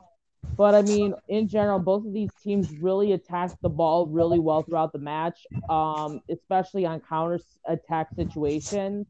[0.58, 4.64] but I mean, in general, both of these teams really attacked the ball really well
[4.64, 9.08] throughout the match, um, especially on counter attack situations.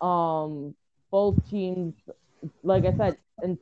[0.00, 0.74] Um,
[1.10, 2.08] both teams,
[2.62, 3.58] like I said, and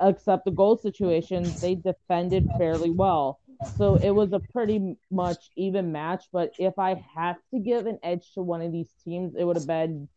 [0.00, 3.40] except the goal situation, they defended fairly well.
[3.68, 6.26] So it was a pretty much even match.
[6.32, 9.56] But if I had to give an edge to one of these teams, it would
[9.56, 10.08] have been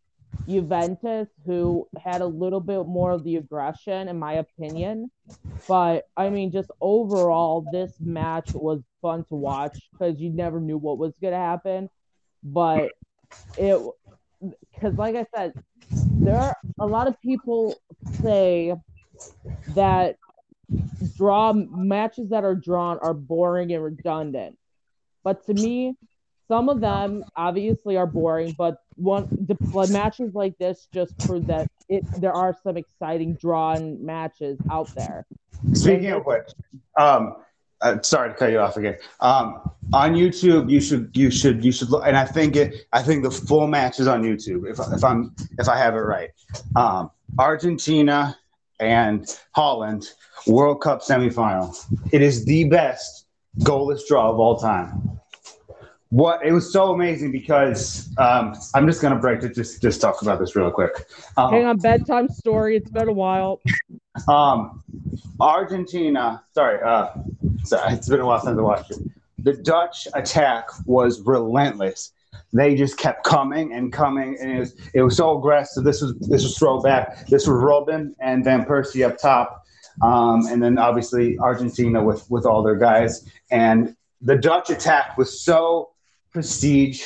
[0.47, 5.11] Juventus, who had a little bit more of the aggression, in my opinion.
[5.67, 10.77] But I mean, just overall, this match was fun to watch because you never knew
[10.77, 11.89] what was going to happen.
[12.43, 12.91] But
[13.57, 13.79] it,
[14.41, 15.53] because like I said,
[15.89, 17.75] there are a lot of people
[18.21, 18.73] say
[19.75, 20.15] that
[21.17, 24.57] draw matches that are drawn are boring and redundant.
[25.23, 25.95] But to me,
[26.47, 29.57] some of them obviously are boring, but one the,
[29.91, 35.25] matches like this just prove that it there are some exciting drawn matches out there.
[35.73, 36.49] Speaking of which,
[36.97, 37.35] um,
[37.81, 38.97] uh, sorry to cut you off again.
[39.19, 42.87] Um, on YouTube, you should you should you should look, and I think it.
[42.93, 44.69] I think the full match is on YouTube.
[44.69, 46.29] If, if I'm if I have it right,
[46.75, 48.37] um, Argentina
[48.79, 50.05] and Holland
[50.45, 51.75] World Cup semifinal.
[52.11, 53.25] It is the best
[53.59, 55.19] goalless draw of all time.
[56.09, 60.21] What it was so amazing because um, I'm just gonna break to just just talk
[60.21, 61.09] about this real quick.
[61.35, 62.77] Um, Hang on, bedtime story.
[62.77, 63.61] It's been a while.
[64.27, 64.83] Um,
[65.39, 66.43] Argentina.
[66.53, 67.09] Sorry, uh,
[67.63, 68.99] sorry, it's been a while since I watched it.
[69.39, 72.13] The Dutch attack was relentless
[72.53, 75.83] they just kept coming and coming, and it was it was so aggressive.
[75.83, 77.27] This was this was throwback.
[77.27, 79.65] This was Robin and Van Persie up top,
[80.01, 83.29] um, and then obviously Argentina with with all their guys.
[83.51, 85.91] And the Dutch attack was so
[86.31, 87.05] prestige.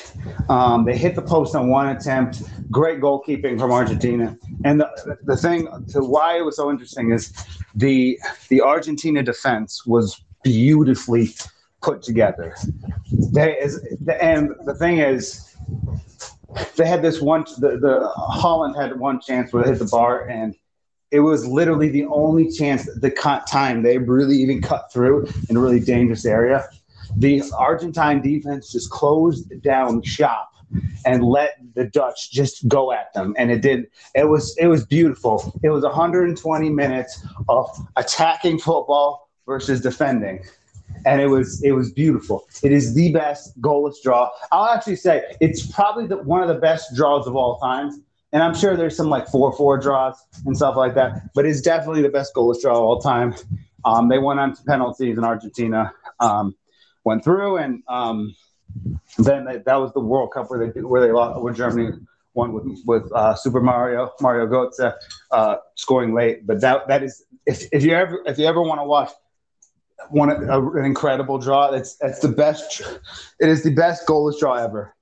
[0.50, 2.42] Um, they hit the post on one attempt.
[2.70, 4.38] Great goalkeeping from Argentina.
[4.64, 7.34] And the, the thing to why it was so interesting is
[7.76, 11.34] the the Argentina defense was beautifully
[11.82, 12.56] put together.
[13.32, 13.80] They is
[14.22, 15.56] and the thing is,
[16.76, 17.46] they had this one.
[17.58, 20.56] The, the Holland had one chance where they hit the bar, and
[21.12, 23.12] it was literally the only chance the
[23.48, 26.68] time they really even cut through in a really dangerous area.
[27.18, 30.54] The Argentine defense just closed down shop
[31.06, 33.36] and let the Dutch just go at them.
[33.38, 33.88] And it did.
[34.16, 35.60] It was it was beautiful.
[35.64, 40.44] It was 120 minutes of attacking football versus defending
[41.06, 42.48] and it was it was beautiful.
[42.64, 44.30] It is the best goalless draw.
[44.52, 48.04] I'll actually say it's probably the, one of the best draws of all time.
[48.34, 51.62] And I'm sure there's some like four four draws and stuff like that, but it's
[51.62, 53.36] definitely the best goalless draw of all time.
[53.84, 56.56] Um, they went on to penalties, in Argentina um,
[57.04, 58.36] went through, and um,
[59.18, 61.92] then they, that was the World Cup where they where they lost where Germany
[62.34, 64.94] won with with uh, Super Mario Mario Götze
[65.32, 66.46] uh, scoring late.
[66.46, 69.12] But that that is if, if you ever if you ever want to watch
[70.10, 71.72] one an incredible draw.
[71.72, 72.82] It's it's the best.
[73.40, 74.96] It is the best goalless draw ever.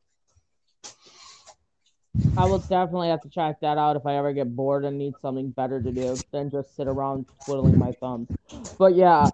[2.37, 5.13] I will definitely have to check that out if I ever get bored and need
[5.21, 8.29] something better to do than just sit around twiddling my thumbs.
[8.77, 9.29] But yeah,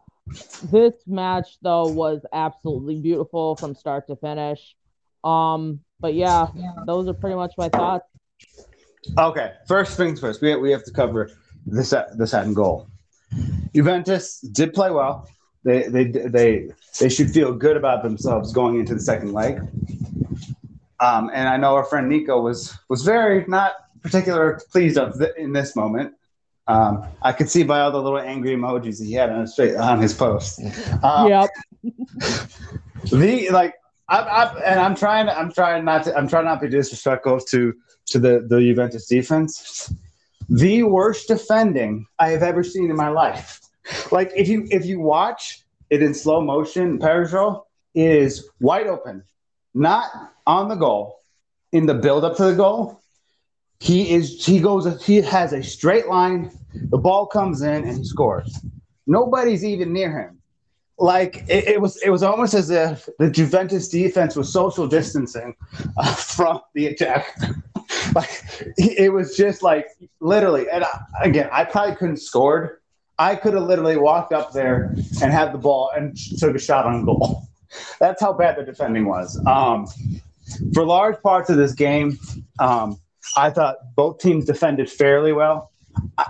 [0.64, 4.76] this match though was absolutely beautiful from start to finish.
[5.24, 6.48] Um, but yeah,
[6.86, 8.06] those are pretty much my thoughts.
[9.18, 10.42] Okay, first things first.
[10.42, 11.32] We we have to cover
[11.66, 12.88] this the second goal.
[13.74, 15.28] Juventus did play well.
[15.64, 19.62] They they they they should feel good about themselves going into the second leg.
[21.00, 25.36] Um, and I know our friend Nico was was very not particular pleased of the,
[25.40, 26.14] in this moment.
[26.67, 30.01] Um, I could see by all the little angry emojis he had on his on
[30.01, 30.62] his post.
[31.04, 31.49] Um, yep.
[33.12, 33.75] the like
[34.10, 37.39] I, I, and I'm trying I'm trying not to I'm trying not to be disrespectful
[37.39, 37.73] to
[38.08, 39.93] to the the Juventus defense.
[40.49, 43.62] The worst defending I have ever seen in my life
[44.12, 49.23] like if you if you watch it in slow motion, Parejo is wide open,
[49.73, 50.06] not
[50.45, 51.19] on the goal.
[51.71, 53.01] In the build up to the goal,
[53.80, 56.52] he is he goes he has a straight line.
[56.74, 58.60] The ball comes in and he scores.
[59.08, 60.40] Nobody's even near him.
[60.98, 65.56] Like it, it was it was almost as if the Juventus defense was social distancing
[65.98, 67.38] uh, from the attack.
[68.16, 68.30] like
[68.78, 69.88] it was just like
[70.22, 70.70] literally.
[70.70, 72.80] And I, again, I probably couldn't scored
[73.18, 76.86] I could have literally walked up there and had the ball and took a shot
[76.86, 77.44] on goal.
[78.00, 79.42] That's how bad the defending was.
[79.46, 79.88] Um,
[80.74, 82.20] for large parts of this game,
[82.60, 83.00] um,
[83.36, 85.72] I thought both teams defended fairly well.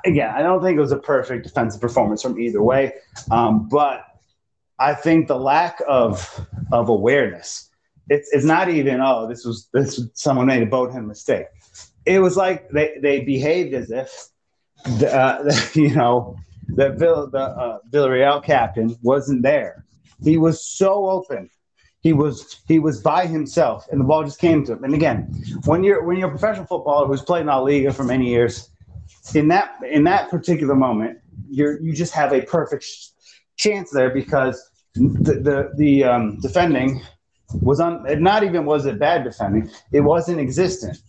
[0.06, 2.94] Again, I don't think it was a perfect defensive performance from either way,
[3.32, 4.06] um, but
[4.78, 7.70] I think the lack of of awareness.
[8.08, 11.48] It's, it's not even oh this was this was, someone made a Boateng mistake.
[12.06, 14.28] It was like they, they behaved as if
[15.00, 16.36] the, uh, you know
[16.70, 19.86] that Vill, the uh, Villarreal captain wasn't there.
[20.24, 21.50] He was so open.
[22.06, 24.84] He was he was by himself, and the ball just came to him.
[24.84, 25.22] And again,
[25.66, 28.70] when you're when you're a professional footballer who's played in La Liga for many years,
[29.34, 31.18] in that in that particular moment,
[31.50, 32.86] you're you just have a perfect
[33.58, 37.02] chance there because the the, the um, defending
[37.64, 38.06] was on.
[38.22, 41.00] Not even was it bad defending; it wasn't existent.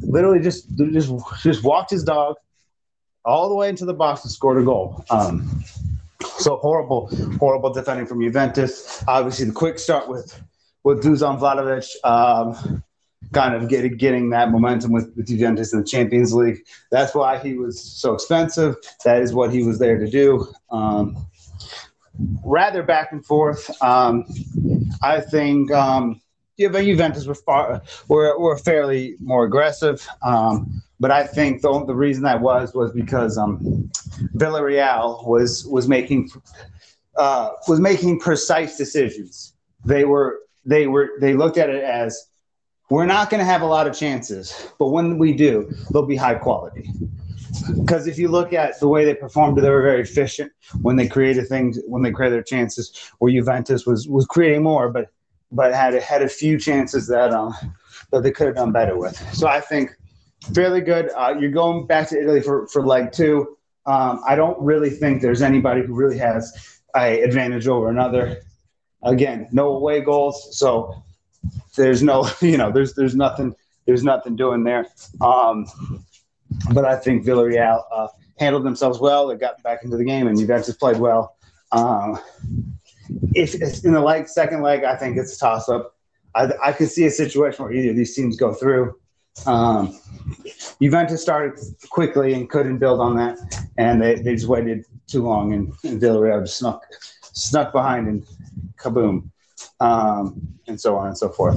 [0.00, 2.36] Literally, just just just walked his dog
[3.26, 5.04] all the way into the box and scored a goal.
[5.10, 5.62] Um,
[6.38, 9.02] so horrible, horrible defending from Juventus.
[9.06, 10.40] Obviously, the quick start with
[10.82, 12.82] with Dusan Vlahovic, um,
[13.32, 16.64] kind of getting getting that momentum with, with Juventus in the Champions League.
[16.90, 18.76] That's why he was so expensive.
[19.04, 20.46] That is what he was there to do.
[20.70, 21.16] Um,
[22.44, 23.70] rather back and forth.
[23.82, 24.24] Um,
[25.02, 26.20] I think um,
[26.68, 30.06] Juventus were far were, were fairly more aggressive.
[30.22, 33.90] Um, but I think the, the reason that was was because um,
[34.36, 36.30] Villarreal was was making
[37.16, 39.54] uh, was making precise decisions.
[39.84, 42.28] They were they were they looked at it as
[42.90, 46.16] we're not going to have a lot of chances, but when we do, they'll be
[46.16, 46.90] high quality.
[47.76, 51.06] Because if you look at the way they performed, they were very efficient when they
[51.06, 53.10] created things, when they created their chances.
[53.18, 55.10] Where Juventus was was creating more, but
[55.52, 57.54] but had had a few chances that um
[58.12, 59.16] that they could have done better with.
[59.34, 59.90] So I think
[60.54, 61.10] fairly good.
[61.16, 63.56] Uh, you're going back to Italy for, for leg two.
[63.86, 68.42] Um, I don't really think there's anybody who really has a advantage over another.
[69.02, 71.02] Again, no away goals, so
[71.76, 73.54] there's no, you know, there's there's nothing
[73.86, 74.86] there's nothing doing there.
[75.20, 75.66] Um,
[76.72, 78.08] but I think Villarreal uh,
[78.38, 79.28] handled themselves well.
[79.28, 81.36] They got back into the game, and Juventus played well.
[81.72, 82.18] Um,
[83.34, 85.94] if it's in the leg, second leg, I think it's a toss up.
[86.34, 88.96] I, I could see a situation where either of these teams go through.
[89.46, 89.98] Um,
[90.80, 91.58] Juventus started
[91.90, 93.38] quickly and couldn't build on that,
[93.78, 96.82] and they, they just waited too long, and, and Villarreal snuck
[97.32, 98.26] snuck behind and
[98.76, 99.30] kaboom,
[99.80, 101.56] um, and so on and so forth.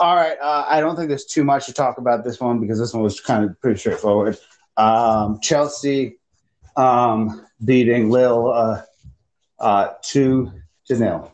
[0.00, 2.78] All right, uh, I don't think there's too much to talk about this one because
[2.78, 4.38] this one was kind of pretty straightforward.
[4.76, 6.18] Um, Chelsea
[6.76, 8.82] um, beating Lille uh,
[9.58, 10.52] uh, to
[10.88, 11.30] Janelle.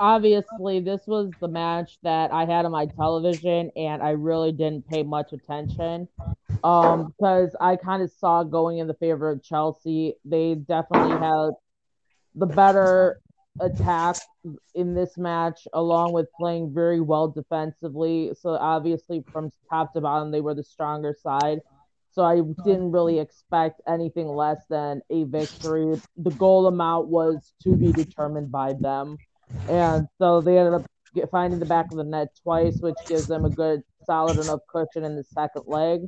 [0.00, 4.88] obviously this was the match that I had on my television and I really didn't
[4.88, 6.08] pay much attention.
[6.64, 10.14] Um, because I kind of saw going in the favor of Chelsea.
[10.24, 11.50] They definitely had
[12.34, 13.20] the better
[13.60, 14.16] attack
[14.74, 18.32] in this match, along with playing very well defensively.
[18.40, 21.60] So obviously from top to bottom they were the stronger side.
[22.10, 26.00] So I didn't really expect anything less than a victory.
[26.16, 29.18] The goal amount was to be determined by them
[29.68, 33.28] and so they ended up get, finding the back of the net twice, which gives
[33.28, 36.02] them a good, solid enough cushion in the second leg.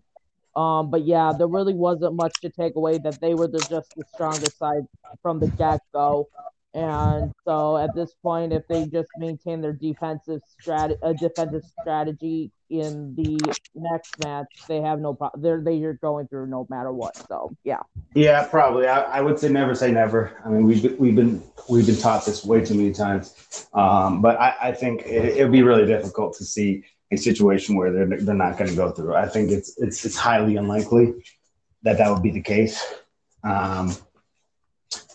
[0.56, 3.94] Um, but yeah, there really wasn't much to take away that they were the, just
[3.96, 4.82] the strongest side
[5.22, 6.28] from the get go.
[6.74, 12.50] And so at this point, if they just maintain their defensive strat uh, defensive strategy
[12.70, 13.38] in the
[13.74, 15.42] next match, they have no problem.
[15.42, 17.16] They're they're going through no matter what.
[17.28, 17.80] So yeah.
[18.14, 18.86] Yeah, probably.
[18.86, 20.40] I, I would say never say never.
[20.44, 23.68] I mean, we've we've been we've been taught this way too many times.
[23.74, 27.76] Um, but I, I think it, it would be really difficult to see a situation
[27.76, 29.14] where they're they're not going to go through.
[29.14, 31.22] I think it's it's it's highly unlikely
[31.82, 32.82] that that would be the case.
[33.44, 33.94] Um,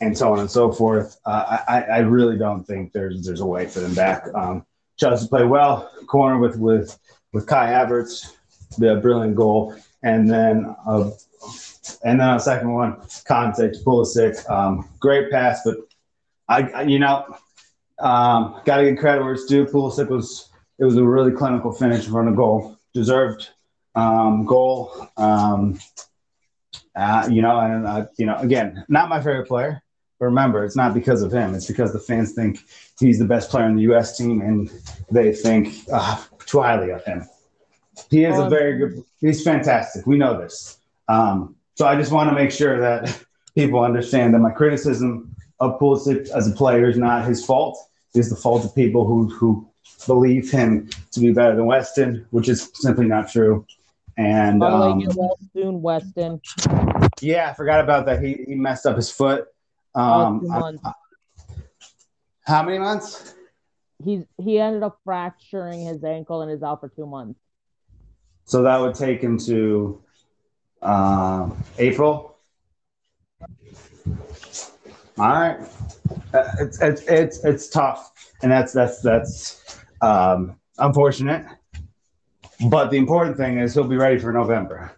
[0.01, 1.19] and so on and so forth.
[1.25, 4.27] Uh, I, I really don't think there's there's a way for them back.
[4.33, 4.65] Um,
[4.97, 6.97] Chelsea played well, corner with with
[7.33, 8.33] with Kai Havertz,
[8.77, 11.11] the brilliant goal, and then uh,
[12.03, 15.77] and then a second one, contact Pulisic, um, great pass, but
[16.49, 17.25] I, I you know
[17.99, 19.65] um, got to get credit where it's due.
[19.65, 23.49] Pulisic was it was a really clinical finish in front of goal, deserved
[23.95, 25.09] um, goal.
[25.17, 25.79] Um,
[26.97, 29.83] uh, you know, and uh, you know, again, not my favorite player.
[30.19, 31.53] But remember, it's not because of him.
[31.53, 32.59] It's because the fans think
[32.99, 34.17] he's the best player in the U.S.
[34.17, 34.71] team, and
[35.11, 37.23] they think uh, too highly of him.
[38.09, 39.03] He is um, a very good.
[39.21, 40.07] He's fantastic.
[40.07, 40.79] We know this.
[41.07, 43.23] Um, so I just want to make sure that
[43.55, 47.77] people understand that my criticism of Pulisic as a player is not his fault.
[48.15, 49.69] It's the fault of people who who
[50.07, 53.65] believe him to be better than Weston, which is simply not true.
[54.17, 56.41] And um, Weston, Weston.
[57.21, 58.23] Yeah, I forgot about that.
[58.23, 59.45] He he messed up his foot.
[59.93, 60.47] Um,
[62.45, 63.35] how many months?
[64.03, 67.39] He's he ended up fracturing his ankle and is out for two months.
[68.45, 70.01] So that would take him to
[70.81, 72.37] uh, April.
[75.19, 75.59] All right,
[76.33, 78.11] uh, it's it's it's it's tough,
[78.41, 81.45] and that's that's that's um, unfortunate.
[82.65, 84.91] But the important thing is he'll be ready for November.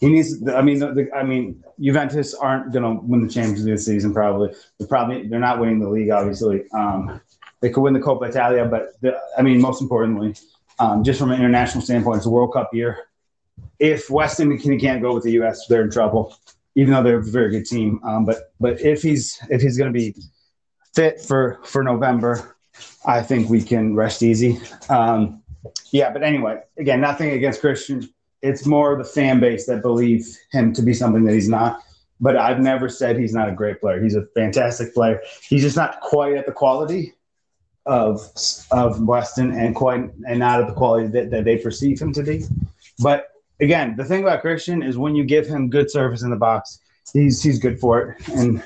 [0.00, 0.46] He needs.
[0.48, 4.12] I mean, the, I mean, Juventus aren't going to win the Champions League this season.
[4.12, 6.10] Probably, they're probably they're not winning the league.
[6.10, 7.20] Obviously, um,
[7.60, 10.34] they could win the Coppa Italia, but the, I mean, most importantly,
[10.78, 12.98] um, just from an international standpoint, it's a World Cup year.
[13.78, 16.36] if Weston can't go with the U.S., they're in trouble.
[16.76, 19.92] Even though they're a very good team, um, but but if he's if he's going
[19.92, 20.14] to be
[20.92, 22.56] fit for for November,
[23.06, 24.60] I think we can rest easy.
[24.88, 25.43] Um,
[25.90, 28.08] yeah, but anyway, again, nothing against Christian.
[28.42, 31.80] It's more the fan base that believe him to be something that he's not.
[32.20, 34.02] But I've never said he's not a great player.
[34.02, 35.20] He's a fantastic player.
[35.42, 37.14] He's just not quite at the quality
[37.86, 38.20] of
[38.70, 42.22] of Weston and quite and not at the quality that, that they perceive him to
[42.22, 42.44] be.
[43.00, 43.28] But
[43.60, 46.80] again, the thing about Christian is when you give him good service in the box,
[47.12, 48.28] he's he's good for it.
[48.28, 48.62] And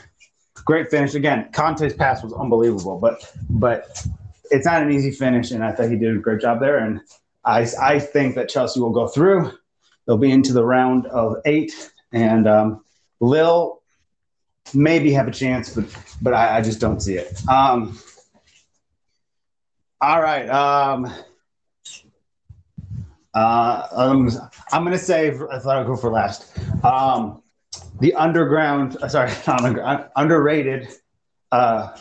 [0.64, 1.14] great finish.
[1.14, 4.06] Again, Kanté's pass was unbelievable, but but
[4.50, 6.78] it's not an easy finish, and I thought he did a great job there.
[6.78, 7.00] And
[7.44, 9.52] I I think that Chelsea will go through.
[10.06, 12.84] They'll be into the round of eight, and um,
[13.20, 13.82] Lille
[14.74, 15.84] maybe have a chance, but
[16.22, 17.40] but I, I just don't see it.
[17.48, 17.98] Um,
[20.00, 20.48] all right.
[20.48, 21.12] Um,
[23.34, 24.30] uh, um,
[24.72, 26.56] I'm going to say, I thought I'd go for last.
[26.84, 27.42] Um,
[28.00, 29.32] the underground, uh, sorry,
[30.16, 30.88] underrated
[31.50, 31.96] uh,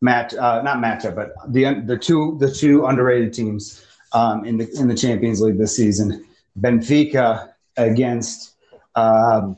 [0.00, 4.70] match, uh, not matchup, but the the two the two underrated teams um, in the
[4.78, 6.24] in the Champions League this season.
[6.58, 8.54] Benfica against
[8.94, 9.56] um,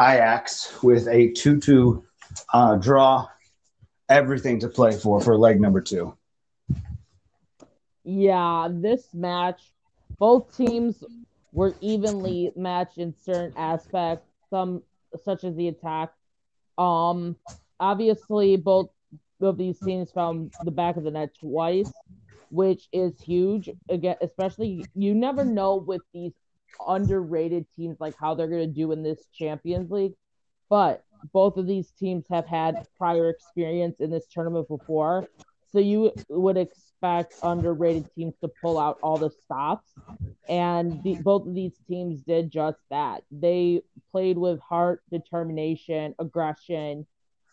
[0.00, 2.04] Ajax with a two-two
[2.52, 3.26] uh, draw.
[4.08, 6.16] Everything to play for for leg number two.
[8.04, 9.60] Yeah, this match,
[10.18, 11.04] both teams
[11.52, 14.82] were evenly matched in certain aspects, some
[15.24, 16.12] such as the attack.
[16.78, 17.36] Um,
[17.78, 18.90] obviously, both
[19.42, 21.92] of these teams found the back of the net twice,
[22.50, 23.70] which is huge.
[23.88, 26.32] Again, especially you never know with these
[26.86, 30.14] underrated teams like how they're going to do in this Champions League,
[30.68, 35.28] but both of these teams have had prior experience in this tournament before,
[35.70, 39.90] so you would expect underrated teams to pull out all the stops.
[40.48, 43.22] And the, both of these teams did just that.
[43.30, 47.06] They played with heart, determination, aggression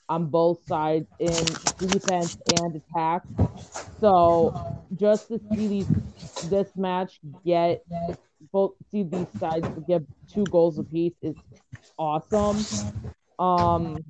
[0.09, 1.45] on both sides in
[1.79, 3.23] defense and attack.
[4.01, 5.87] So just to see these
[6.41, 7.85] this match get
[8.51, 10.03] both see these sides get
[10.33, 11.35] two goals apiece is
[11.97, 12.65] awesome.
[13.37, 14.03] Um,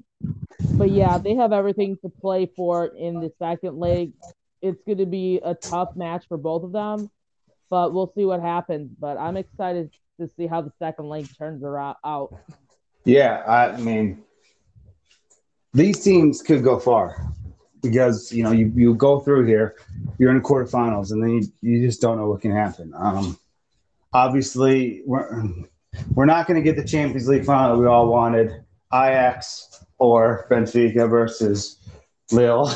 [0.73, 4.13] but yeah, they have everything to play for in the second leg.
[4.61, 7.09] It's going to be a tough match for both of them,
[7.69, 8.91] but we'll see what happens.
[8.99, 12.33] But I'm excited to see how the second leg turns around out.
[13.05, 14.23] Yeah, I mean,
[15.73, 17.33] these teams could go far
[17.81, 19.75] because you know you, you go through here,
[20.17, 22.93] you're in the quarterfinals, and then you, you just don't know what can happen.
[22.95, 23.37] Um,
[24.13, 25.43] obviously, we're
[26.13, 28.63] we're not going to get the Champions League final we all wanted.
[28.91, 31.77] Ajax or Benfica versus
[32.31, 32.71] Lille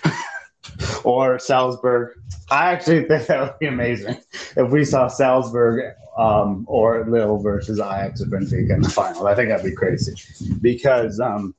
[1.04, 2.18] or Salzburg.
[2.50, 4.18] I actually think that would be amazing
[4.56, 9.26] if we saw Salzburg um, or Lille versus Ajax or Benfica in the final.
[9.26, 10.14] I think that'd be crazy
[10.60, 11.54] because um,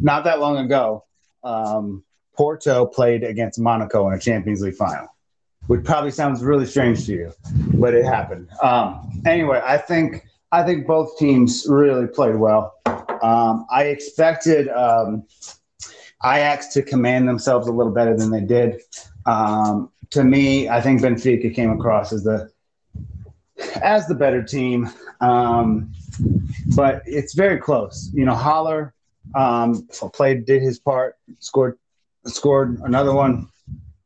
[0.00, 1.04] not that long ago,
[1.44, 2.04] um,
[2.36, 5.08] Porto played against Monaco in a Champions League final,
[5.66, 7.32] which probably sounds really strange to you,
[7.74, 8.48] but it happened.
[8.62, 12.74] Um, anyway, I think I think both teams really played well.
[13.22, 15.24] Um, I expected um,
[16.24, 18.80] Ajax to command themselves a little better than they did.
[19.26, 22.50] Um, to me, I think Benfica came across as the
[23.82, 24.88] as the better team,
[25.20, 25.92] um,
[26.74, 28.10] but it's very close.
[28.14, 28.94] You know, Haller
[29.34, 31.78] um, so played, did his part, scored,
[32.26, 33.48] scored another one.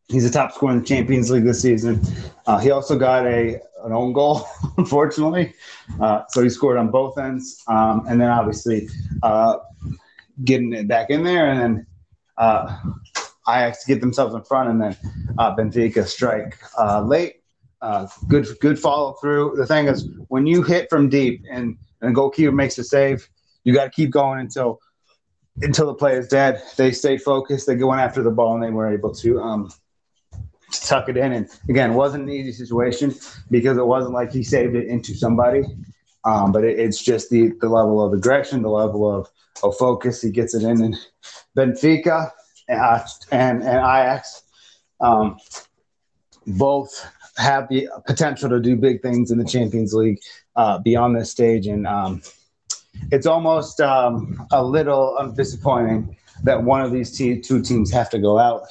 [0.08, 2.00] He's a top scorer in the Champions League this season.
[2.46, 4.46] Uh, he also got a an own goal,
[4.78, 5.54] unfortunately.
[6.00, 8.88] Uh, so he scored on both ends, um, and then obviously
[9.22, 9.56] uh,
[10.44, 11.86] getting it back in there, and then
[12.38, 12.78] uh,
[13.48, 14.96] Ajax get themselves in front, and then
[15.38, 17.42] uh, Benfica strike uh, late.
[17.80, 19.54] Uh, good good follow through.
[19.56, 23.28] The thing is, when you hit from deep and and goalkeeper makes a save,
[23.64, 24.80] you got to keep going until
[25.62, 26.62] until the play is dead.
[26.76, 27.66] They stay focused.
[27.66, 29.72] They go in after the ball, and they were able to um,
[30.72, 31.32] tuck it in.
[31.32, 33.14] And again, wasn't an easy situation
[33.50, 35.64] because it wasn't like he saved it into somebody.
[36.24, 39.28] Um, but it, it's just the, the level of aggression, the level of,
[39.62, 40.22] of focus.
[40.22, 40.82] He gets it in.
[40.82, 40.96] And
[41.56, 42.30] Benfica
[42.68, 44.42] uh, and, and Ajax
[45.00, 45.36] um,
[46.46, 50.20] both have the potential to do big things in the Champions League
[50.56, 51.66] uh, beyond this stage.
[51.66, 52.22] And um,
[53.10, 58.38] it's almost um, a little disappointing that one of these two teams have to go
[58.38, 58.66] out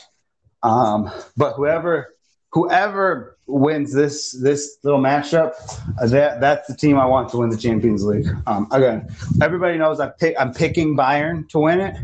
[0.63, 2.13] um, but whoever
[2.51, 5.53] whoever wins this this little matchup,
[6.01, 8.27] uh, that that's the team I want to win the Champions League.
[8.47, 9.09] Um, again,
[9.41, 11.95] everybody knows I pick I'm picking Bayern to win it,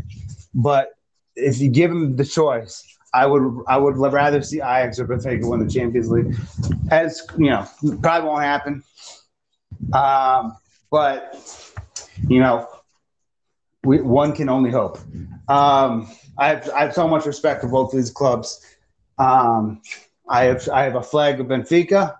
[0.54, 0.90] but
[1.36, 5.48] if you give them the choice, I would I would rather see Ajax or Benfica
[5.48, 6.36] win the Champions League.
[6.90, 7.66] As you know,
[8.02, 8.82] probably won't happen.
[9.94, 10.56] Um,
[10.90, 11.69] but
[12.28, 12.68] you know,
[13.84, 14.98] we, one can only hope.
[15.48, 18.64] Um, I have I have so much respect for both these clubs.
[19.18, 19.82] Um,
[20.28, 22.16] I have I have a flag of Benfica.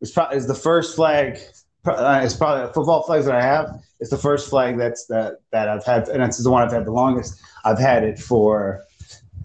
[0.00, 1.38] It's probably is the first flag.
[1.84, 3.82] Uh, it's probably football flag that I have.
[4.00, 6.84] It's the first flag that's that that I've had, and it's the one I've had
[6.84, 7.40] the longest.
[7.64, 8.82] I've had it for,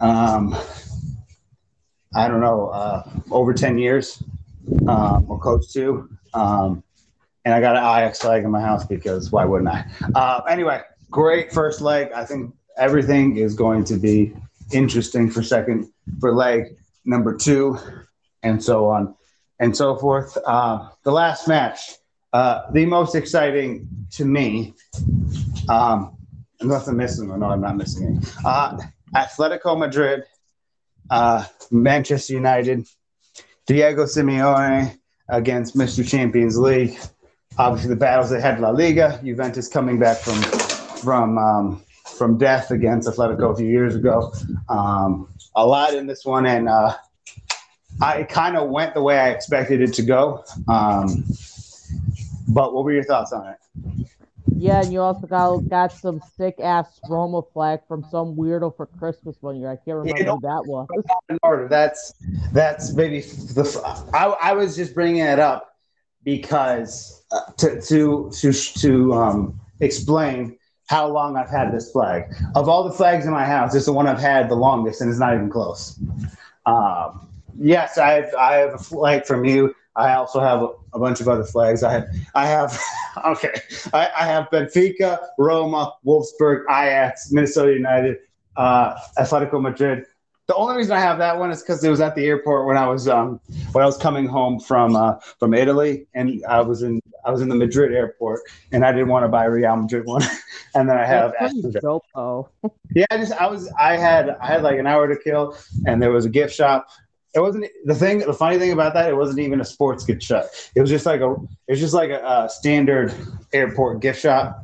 [0.02, 0.56] um,
[2.16, 4.24] I don't know, uh, over ten years.
[4.88, 6.08] Um, or close to.
[6.34, 6.84] Um,
[7.50, 9.84] and I got an Ajax flag in my house because why wouldn't I?
[10.14, 12.12] Uh, anyway, great first leg.
[12.12, 14.36] I think everything is going to be
[14.72, 17.80] interesting for second for leg number two,
[18.44, 19.16] and so on
[19.60, 20.38] and so forth.
[20.46, 21.94] Uh, the last match,
[22.34, 24.76] uh, the most exciting to me,
[25.70, 26.16] um,
[26.62, 27.28] I'm missing.
[27.40, 28.20] No, I'm not missing any.
[28.46, 28.78] Uh,
[29.16, 30.24] Atletico Madrid,
[31.10, 32.86] uh, Manchester United,
[33.66, 36.08] Diego Simeone against Mr.
[36.08, 36.96] Champions League.
[37.58, 40.42] Obviously, the battles they had La Liga, Juventus coming back from
[41.02, 41.84] from um,
[42.18, 44.32] from death against Atletico a few years ago.
[44.70, 46.96] Um, a lot in this one, and uh,
[48.02, 50.44] I kind of went the way I expected it to go.
[50.68, 51.26] Um,
[52.48, 53.58] but what were your thoughts on it?
[54.56, 58.86] Yeah, and you also got got some sick ass Roma flag from some weirdo for
[58.86, 59.72] Christmas one year.
[59.72, 60.88] I can't remember who that was.
[61.70, 62.14] That's
[62.52, 64.10] that's maybe the.
[64.14, 65.76] I, I was just bringing it up
[66.24, 70.58] because uh, to to to to um, explain
[70.90, 72.24] how long I've had this flag.
[72.56, 75.10] Of all the flags in my house, it's the one I've had the longest, and
[75.10, 76.00] it's not even close.
[76.66, 79.76] Um, yes, I have, I have a flag from you.
[79.96, 80.64] I also have
[80.94, 81.84] a, bunch of other flags.
[81.84, 82.82] I have, I have,
[83.26, 83.54] okay,
[83.94, 88.18] I, I have Benfica, Roma, Wolfsburg, Ajax, Minnesota United,
[88.58, 90.06] uh, Atletico Madrid,
[90.50, 92.76] the only reason I have that one is because it was at the airport when
[92.76, 93.40] I was um,
[93.72, 97.42] when I was coming home from uh, from Italy, and I was in I was
[97.42, 98.42] in the Madrid airport,
[98.72, 100.24] and I didn't want to buy a Real Madrid one,
[100.76, 101.34] and then I have
[101.82, 102.04] dope,
[102.96, 106.02] yeah, I just I was I had I had like an hour to kill, and
[106.02, 106.88] there was a gift shop.
[107.36, 108.18] It wasn't the thing.
[108.18, 110.46] The funny thing about that, it wasn't even a sports gift shop.
[110.74, 111.32] It was just like a
[111.68, 113.14] it was just like a, a standard
[113.54, 114.64] airport gift shop,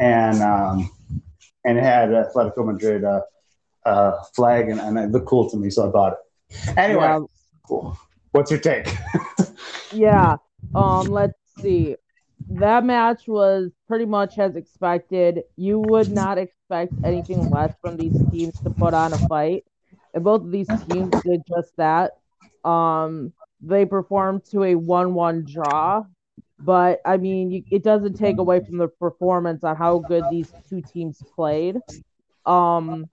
[0.00, 0.90] and um,
[1.66, 3.04] and it had Atletico Madrid.
[3.04, 3.20] Uh,
[3.84, 6.78] uh, flag, and, and it looked cool to me, so I bought it.
[6.78, 7.20] Anyway, yeah.
[7.66, 7.98] cool.
[8.32, 8.96] What's your take?
[9.92, 10.36] yeah.
[10.74, 11.08] Um.
[11.10, 11.96] Let's see.
[12.50, 15.42] That match was pretty much as expected.
[15.56, 19.64] You would not expect anything less from these teams to put on a fight,
[20.14, 22.12] and both of these teams did just that.
[22.64, 26.04] Um, they performed to a one-one draw,
[26.60, 30.52] but I mean, you, it doesn't take away from the performance on how good these
[30.68, 31.76] two teams played.
[32.46, 33.06] Um,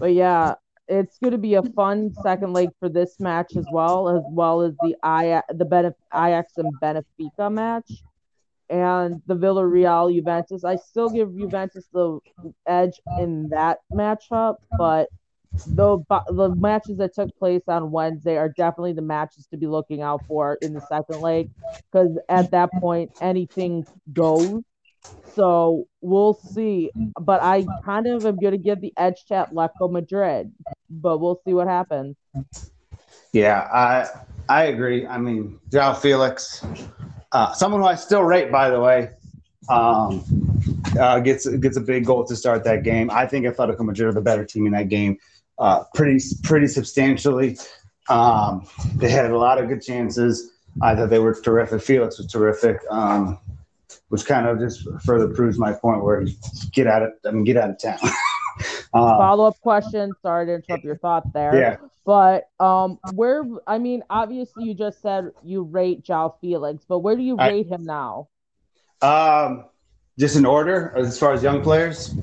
[0.00, 0.54] but yeah,
[0.88, 4.62] it's going to be a fun second leg for this match as well, as well
[4.62, 8.02] as the I the Benef- Ajax and Benfica match,
[8.68, 10.64] and the Villarreal Juventus.
[10.64, 12.18] I still give Juventus the
[12.66, 15.08] edge in that matchup, but
[15.66, 15.98] the
[16.28, 20.22] the matches that took place on Wednesday are definitely the matches to be looking out
[20.26, 21.50] for in the second leg,
[21.92, 24.62] because at that point anything goes.
[25.34, 26.90] So we'll see.
[27.20, 30.52] But I kind of am going to give the edge to Atletico Madrid,
[30.88, 32.16] but we'll see what happens.
[33.32, 34.08] Yeah, I
[34.48, 35.06] I agree.
[35.06, 36.64] I mean, João Felix,
[37.32, 39.10] uh, someone who I still rate, by the way,
[39.68, 40.24] um,
[40.98, 43.10] uh, gets gets a big goal to start that game.
[43.10, 45.18] I think Atletico Madrid are the better team in that game,
[45.58, 47.56] uh, pretty pretty substantially.
[48.08, 50.50] Um, they had a lot of good chances.
[50.82, 51.82] I thought they were terrific.
[51.82, 52.80] Felix was terrific.
[52.90, 53.38] Um,
[54.10, 56.24] which kind of just further proves my point where
[56.72, 57.98] get out of I mean get out of town.
[58.92, 60.12] um, Follow up question.
[60.20, 61.56] Sorry to interrupt your thought there.
[61.56, 61.76] Yeah.
[62.04, 67.16] But um, where I mean, obviously you just said you rate João Felix, but where
[67.16, 68.28] do you rate I, him now?
[69.00, 69.66] Um,
[70.18, 72.14] just in order as far as young players.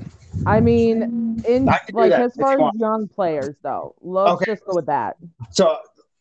[0.46, 4.44] I mean, in like as far as young players though, let's okay.
[4.52, 5.16] just go with that.
[5.50, 5.78] So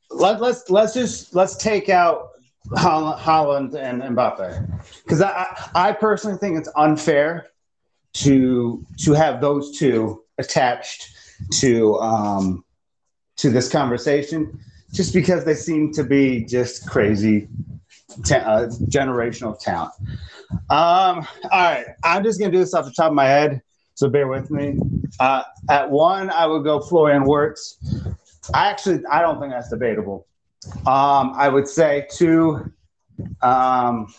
[0.10, 2.30] let, let's let's just let's take out
[2.72, 7.48] Haaland and Mbappe, because I, I personally think it's unfair
[8.14, 11.10] to to have those two attached
[11.60, 12.64] to um,
[13.38, 14.60] to this conversation,
[14.94, 17.48] just because they seem to be just crazy
[18.26, 19.94] ta- uh, generational talent.
[20.70, 23.62] Um, all right, I'm just gonna do this off the top of my head,
[23.94, 24.80] so bear with me.
[25.20, 27.78] Uh, at one, I would go Florian Wirtz.
[28.54, 30.26] I actually I don't think that's debatable.
[30.86, 32.72] Um, I would say two,
[33.42, 34.14] um,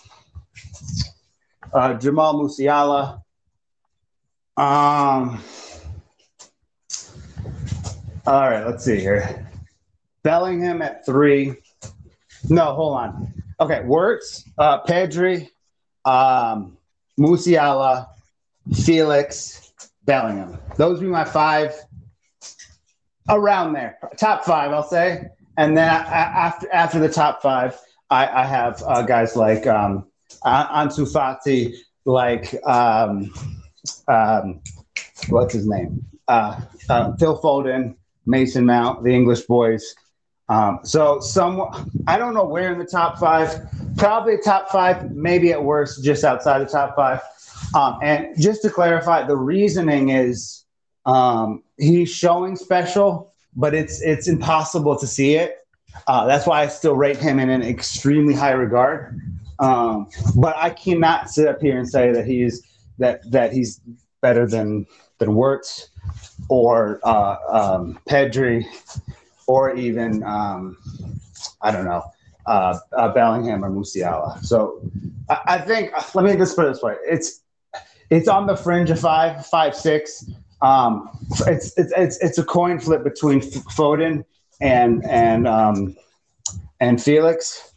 [1.73, 3.23] uh, Jamal Musiala.
[4.57, 5.43] Um,
[8.27, 9.49] all right, let's see here.
[10.23, 11.55] Bellingham at three.
[12.49, 13.33] No, hold on.
[13.61, 15.49] Okay, Wirtz, uh, Pedri,
[16.05, 16.77] um,
[17.19, 18.09] Musiala,
[18.75, 19.73] Felix,
[20.05, 20.59] Bellingham.
[20.77, 21.75] Those would be my five
[23.29, 25.29] around there, top five, I'll say.
[25.59, 27.77] And then after after the top five,
[28.11, 30.07] I, I have uh, guys like um,
[30.45, 33.33] Ansu Fati, like um,
[34.07, 34.61] um,
[35.29, 39.95] what's his name, uh, uh, Phil Foden, Mason Mount, the English boys.
[40.49, 41.61] Um, so some,
[42.07, 46.25] I don't know where in the top five, probably top five, maybe at worst just
[46.25, 47.21] outside the top five.
[47.75, 50.65] Um, and just to clarify, the reasoning is
[51.05, 55.67] um, he's showing special, but it's it's impossible to see it.
[56.07, 59.21] Uh, that's why I still rate him in an extremely high regard.
[59.59, 62.63] Um, but I cannot sit up here and say that he's
[62.99, 63.81] that that he's
[64.21, 64.87] better than
[65.19, 65.91] than Wirtz
[66.49, 68.65] or uh, um, Pedri
[69.47, 70.77] or even um,
[71.61, 72.05] I don't know
[72.47, 74.43] uh, uh, Bellingham or Musiala.
[74.45, 74.81] So
[75.29, 77.43] I, I, think let me just put it this way: it's
[78.11, 80.25] it's on the fringe of five, five, six.
[80.61, 81.09] Um,
[81.47, 84.25] it's, it's it's it's a coin flip between Foden
[84.61, 85.97] and and um,
[86.81, 87.73] and Felix.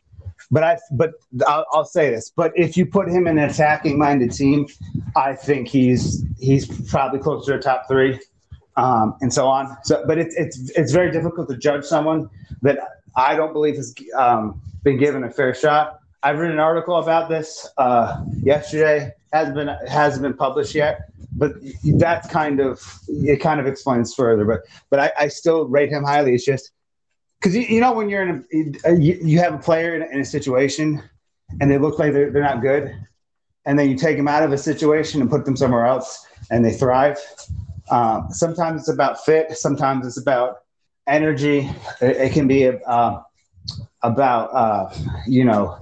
[0.49, 1.13] But I but
[1.47, 2.29] I'll, I'll, say this.
[2.35, 4.67] But if you put him in an attacking minded team,
[5.15, 8.19] I think he's he's probably closer to top three,
[8.75, 9.77] um, and so on.
[9.83, 12.29] So, but it's it's it's very difficult to judge someone
[12.63, 12.79] that
[13.15, 16.01] I don't believe has um, been given a fair shot.
[16.23, 19.13] I've written an article about this uh, yesterday.
[19.31, 21.53] hasn't been hasn't been published yet, but
[21.83, 24.45] that kind of it kind of explains further.
[24.45, 26.33] But but I, I still rate him highly.
[26.33, 26.71] It's just
[27.39, 30.19] because you, you know when you're in a you, you have a player in, in,
[30.19, 31.01] a situation
[31.59, 32.95] and they look like they're, they're not good
[33.65, 36.63] and then you take them out of a situation and put them somewhere else and
[36.63, 37.17] they thrive
[37.89, 40.59] um, sometimes it's about fit sometimes it's about
[41.07, 41.69] energy
[42.01, 43.19] it, it can be uh,
[44.03, 44.93] about uh,
[45.27, 45.77] you know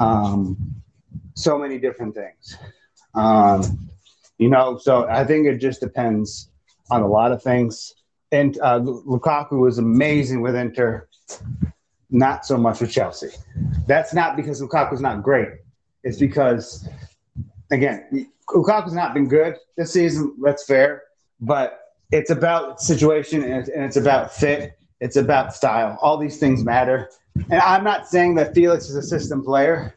[0.00, 0.56] um,
[1.34, 2.56] so many different things
[3.14, 3.88] um,
[4.38, 6.50] you know so i think it just depends
[6.90, 7.94] on a lot of things
[8.32, 11.08] and uh, Lukaku was amazing with Inter,
[12.10, 13.28] not so much with Chelsea.
[13.86, 15.48] That's not because Lukaku's not great.
[16.02, 16.88] It's because,
[17.70, 20.34] again, Lukaku's not been good this season.
[20.42, 21.04] That's fair,
[21.40, 21.80] but
[22.12, 24.78] it's about situation and it's about fit.
[25.00, 25.98] It's about style.
[26.00, 27.10] All these things matter.
[27.50, 29.94] And I'm not saying that Felix is a system player,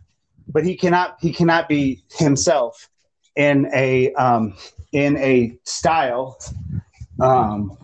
[0.48, 2.90] but he cannot he cannot be himself
[3.40, 4.54] in a um,
[4.92, 6.38] in a style
[7.22, 7.78] um,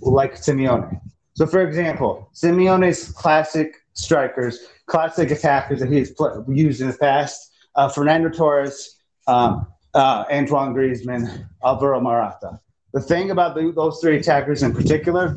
[0.00, 1.00] like Simeone.
[1.34, 7.52] So, for example, Simeone's classic strikers, classic attackers that he's pl- used in the past,
[7.74, 12.60] uh, Fernando Torres, um, uh, Antoine Griezmann, Alvaro Morata.
[12.92, 15.36] The thing about the, those three attackers in particular,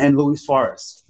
[0.00, 1.04] and Luis Suarez,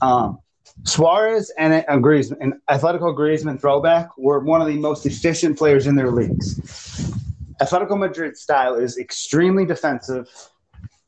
[0.00, 0.38] um,
[0.84, 5.86] Suarez and, and Griezmann, and Atletico Griezmann throwback were one of the most efficient players
[5.86, 6.60] in their leagues.
[7.60, 10.28] Atletico Madrid style is extremely defensive,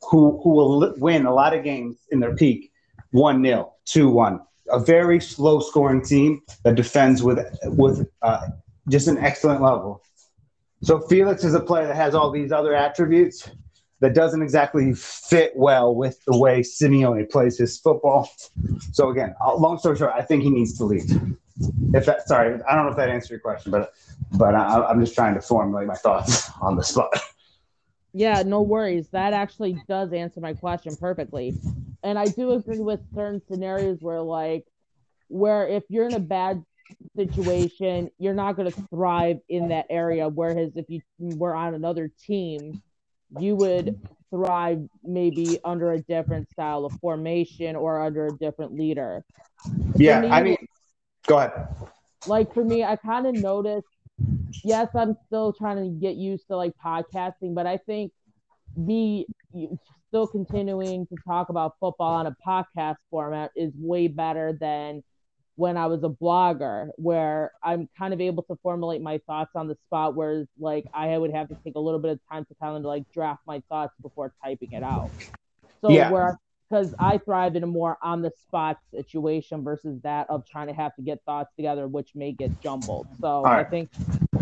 [0.03, 2.73] who who will win a lot of games in their peak
[3.11, 4.41] 1 0, 2 1.
[4.71, 8.49] A very slow scoring team that defends with with uh,
[8.89, 10.03] just an excellent level.
[10.83, 13.51] So Felix is a player that has all these other attributes
[14.01, 18.31] that doesn't exactly fit well with the way Simeone plays his football.
[18.93, 21.11] So again, uh, long story short, I think he needs to leave.
[21.95, 23.93] If that, sorry, I don't know if that answered your question, but
[24.33, 27.13] but I, I'm just trying to formulate my thoughts on the spot.
[28.13, 29.09] Yeah, no worries.
[29.11, 31.55] That actually does answer my question perfectly.
[32.03, 34.65] And I do agree with certain scenarios where, like,
[35.29, 36.63] where if you're in a bad
[37.17, 40.29] situation, you're not going to thrive in that area.
[40.29, 42.83] Whereas if you were on another team,
[43.39, 44.01] you would
[44.31, 49.25] thrive maybe under a different style of formation or under a different leader.
[49.97, 50.57] Yeah, me, I mean,
[51.29, 51.69] go ahead.
[52.27, 53.87] Like for me, I kind of noticed
[54.65, 58.13] yes, I'm still trying to get used to like podcasting, but I think
[58.77, 59.27] me
[60.09, 65.03] still continuing to talk about football on a podcast format is way better than
[65.57, 69.67] when I was a blogger, where I'm kind of able to formulate my thoughts on
[69.67, 72.55] the spot, whereas like I would have to take a little bit of time to
[72.63, 75.11] kind of like draft my thoughts before typing it out.
[75.81, 76.11] So yeah.
[76.11, 76.39] where
[76.69, 80.75] because I thrive in a more on the spot situation versus that of trying to
[80.75, 83.07] have to get thoughts together, which may get jumbled.
[83.21, 83.65] So right.
[83.67, 83.91] I think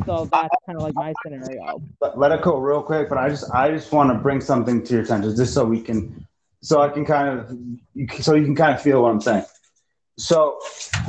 [0.04, 1.82] so that's kind of like my scenario.
[2.00, 4.82] Let, let it go real quick, but I just I just want to bring something
[4.84, 6.26] to your attention, just so we can,
[6.60, 9.44] so I can kind of, so you can kind of feel what I'm saying.
[10.18, 10.58] So,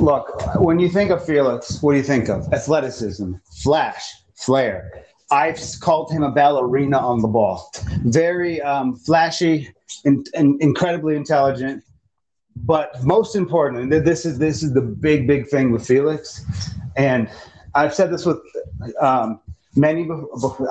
[0.00, 2.52] look, when you think of Felix, what do you think of?
[2.52, 4.02] Athleticism, flash,
[4.34, 5.04] flair.
[5.30, 7.70] I've called him a ballerina on the ball.
[8.04, 9.70] Very um, flashy
[10.04, 11.84] and, and incredibly intelligent.
[12.56, 16.44] But most important, this is this is the big big thing with Felix,
[16.96, 17.30] and
[17.74, 18.40] I've said this with
[19.00, 19.40] um,
[19.76, 20.08] many.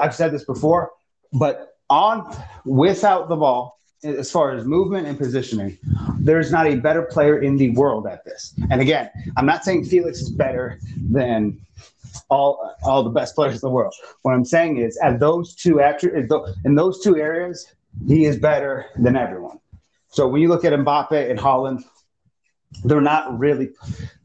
[0.01, 0.91] I've said this before,
[1.31, 5.77] but on without the ball, as far as movement and positioning,
[6.19, 8.53] there's not a better player in the world at this.
[8.69, 11.59] And again, I'm not saying Felix is better than
[12.29, 13.93] all all the best players in the world.
[14.23, 16.31] What I'm saying is, at those two attributes,
[16.65, 17.67] in those two areas,
[18.05, 19.59] he is better than everyone.
[20.09, 21.83] So when you look at Mbappe and Haaland,
[22.83, 23.69] they're not really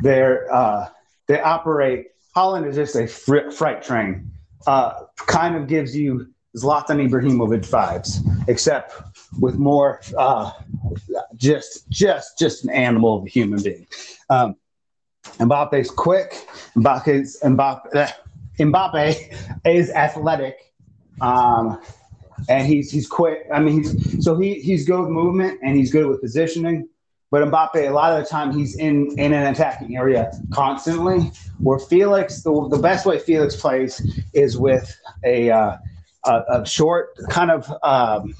[0.00, 0.88] they're uh,
[1.26, 2.08] they operate.
[2.36, 4.30] Haaland is just a fr- freight train.
[4.66, 8.94] Uh, kind of gives you Zlatan Ibrahimovic vibes, except
[9.40, 10.52] with more uh,
[11.36, 13.86] just just just an animal of a human being.
[14.28, 14.56] Um,
[15.38, 16.46] Mbappe's quick.
[16.76, 18.12] Mbappe's Mbappe,
[18.58, 20.72] Mbappe is athletic,
[21.20, 21.80] um,
[22.48, 23.46] and he's he's quick.
[23.52, 26.88] I mean, he's so he he's good with movement and he's good with positioning.
[27.30, 31.32] But Mbappe, a lot of the time, he's in in an attacking area constantly.
[31.58, 35.76] Where Felix, the, the best way Felix plays is with a uh,
[36.24, 38.34] a, a, short kind of um,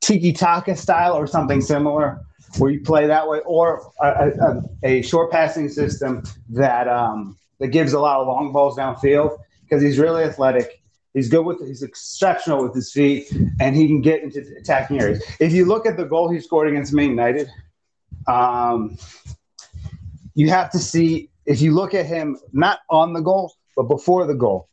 [0.00, 2.20] tiki taka style or something similar,
[2.58, 7.68] where you play that way, or a, a, a short passing system that um, that
[7.68, 10.77] gives a lot of long balls downfield because he's really athletic.
[11.14, 15.22] He's good with he's exceptional with his feet, and he can get into attacking areas.
[15.40, 17.48] If you look at the goal he scored against Man United,
[18.26, 18.98] um,
[20.34, 24.26] you have to see if you look at him not on the goal but before
[24.26, 24.68] the goal,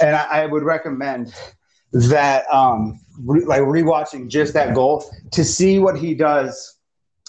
[0.00, 1.34] and I, I would recommend
[1.92, 6.76] that um, re, like rewatching just that goal to see what he does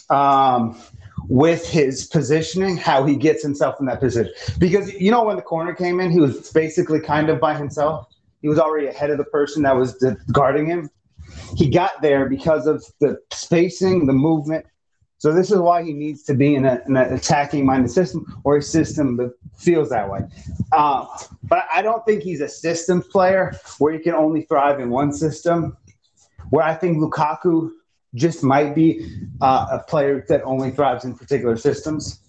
[0.10, 0.80] um,
[1.28, 4.34] with his positioning, how he gets himself in that position.
[4.60, 8.08] Because you know when the corner came in, he was basically kind of by himself.
[8.46, 9.96] He was already ahead of the person that was
[10.32, 10.91] guarding him.
[11.58, 14.68] He got there because of the spacing, the movement,
[15.18, 18.39] so this is why he needs to be in, a, in an attacking minded system
[18.43, 20.20] or a system that feels that way.
[20.72, 21.08] Uh,
[21.41, 25.12] but I don't think he's a systems player where he can only thrive in one
[25.12, 25.76] system.
[26.52, 27.72] Where I think Lukaku
[28.14, 29.10] just might be
[29.41, 32.20] uh, a player that only thrives in particular systems.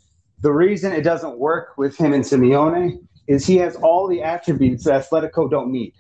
[0.41, 4.85] The reason it doesn't work with him and Simeone is he has all the attributes
[4.85, 5.93] that Atletico don't need.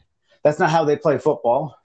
[0.46, 1.76] That's not how they play football.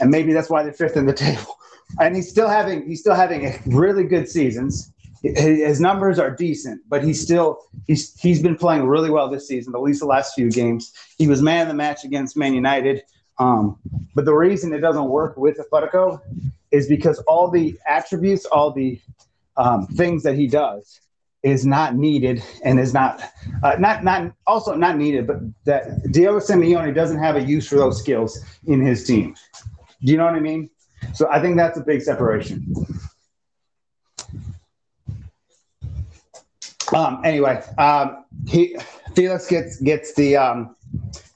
[0.00, 1.56] And maybe that's why they're fifth in the table
[2.00, 4.92] and he's still having he's still having really good seasons.
[5.22, 9.74] His numbers are decent, but he's still he's he's been playing really well this season.
[9.74, 13.02] At least the last few games, he was man of the match against Man United.
[13.38, 13.78] Um,
[14.14, 16.20] but the reason it doesn't work with Atletico
[16.70, 19.00] is because all the attributes, all the
[19.56, 21.00] um, things that he does,
[21.42, 23.22] is not needed and is not
[23.62, 27.76] uh, not not also not needed, but that Diego Simeone doesn't have a use for
[27.76, 29.34] those skills in his team.
[30.04, 30.70] Do you know what I mean?
[31.14, 32.74] So I think that's a big separation.
[36.94, 38.76] Um, anyway, um, he
[39.14, 40.76] Felix gets gets the um,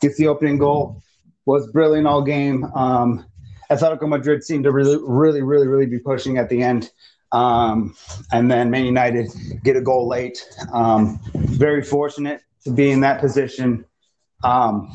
[0.00, 1.02] gets the opening goal.
[1.46, 2.64] Was brilliant all game.
[2.74, 3.24] Um,
[3.70, 6.90] Atletico Madrid seemed to really, really, really, really be pushing at the end.
[7.37, 7.95] Um,
[8.32, 9.28] and then Man United
[9.62, 10.39] get a goal late.
[10.72, 13.84] Um, very fortunate to be in that position.
[14.45, 14.91] Um,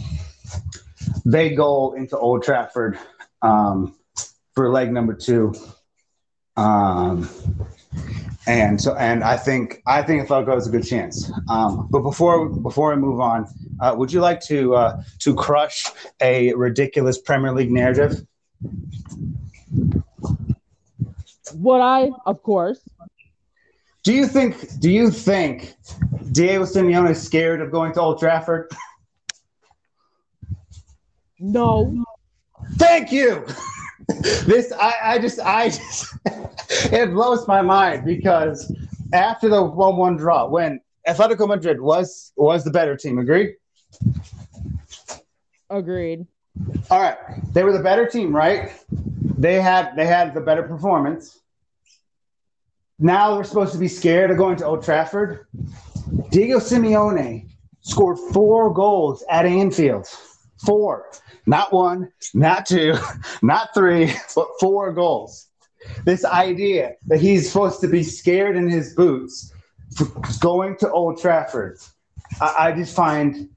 [1.25, 2.97] they go into Old Trafford.
[3.41, 3.95] Um,
[4.53, 5.53] for leg number two.
[6.57, 7.29] Um,
[8.47, 11.31] and so, and I think I think Atletico has a good chance.
[11.49, 13.47] Um, but before before I move on,
[13.79, 15.85] uh, would you like to uh, to crush
[16.21, 18.25] a ridiculous Premier League narrative?
[21.55, 22.11] Would I?
[22.25, 22.79] Of course.
[24.03, 24.79] Do you think?
[24.79, 25.75] Do you think
[26.31, 28.71] Diego Simeone is scared of going to Old Trafford?
[31.39, 32.03] No.
[32.73, 33.45] Thank you.
[34.45, 36.15] this I, I just I just
[36.91, 38.73] it blows my mind because
[39.13, 43.55] after the one one draw, when Atletico Madrid was was the better team, agreed?
[45.69, 46.25] Agreed.
[46.89, 47.17] All right.
[47.53, 48.71] They were the better team, right?
[49.37, 51.40] They had they had the better performance.
[53.01, 55.47] Now they're supposed to be scared of going to Old Trafford.
[56.29, 57.49] Diego Simeone
[57.81, 60.07] scored four goals at Anfield.
[60.63, 61.07] Four.
[61.47, 62.93] Not one, not two,
[63.41, 65.47] not three, but four goals.
[66.05, 69.51] This idea that he's supposed to be scared in his boots
[70.39, 71.79] going to Old Trafford,
[72.39, 73.49] I, I just find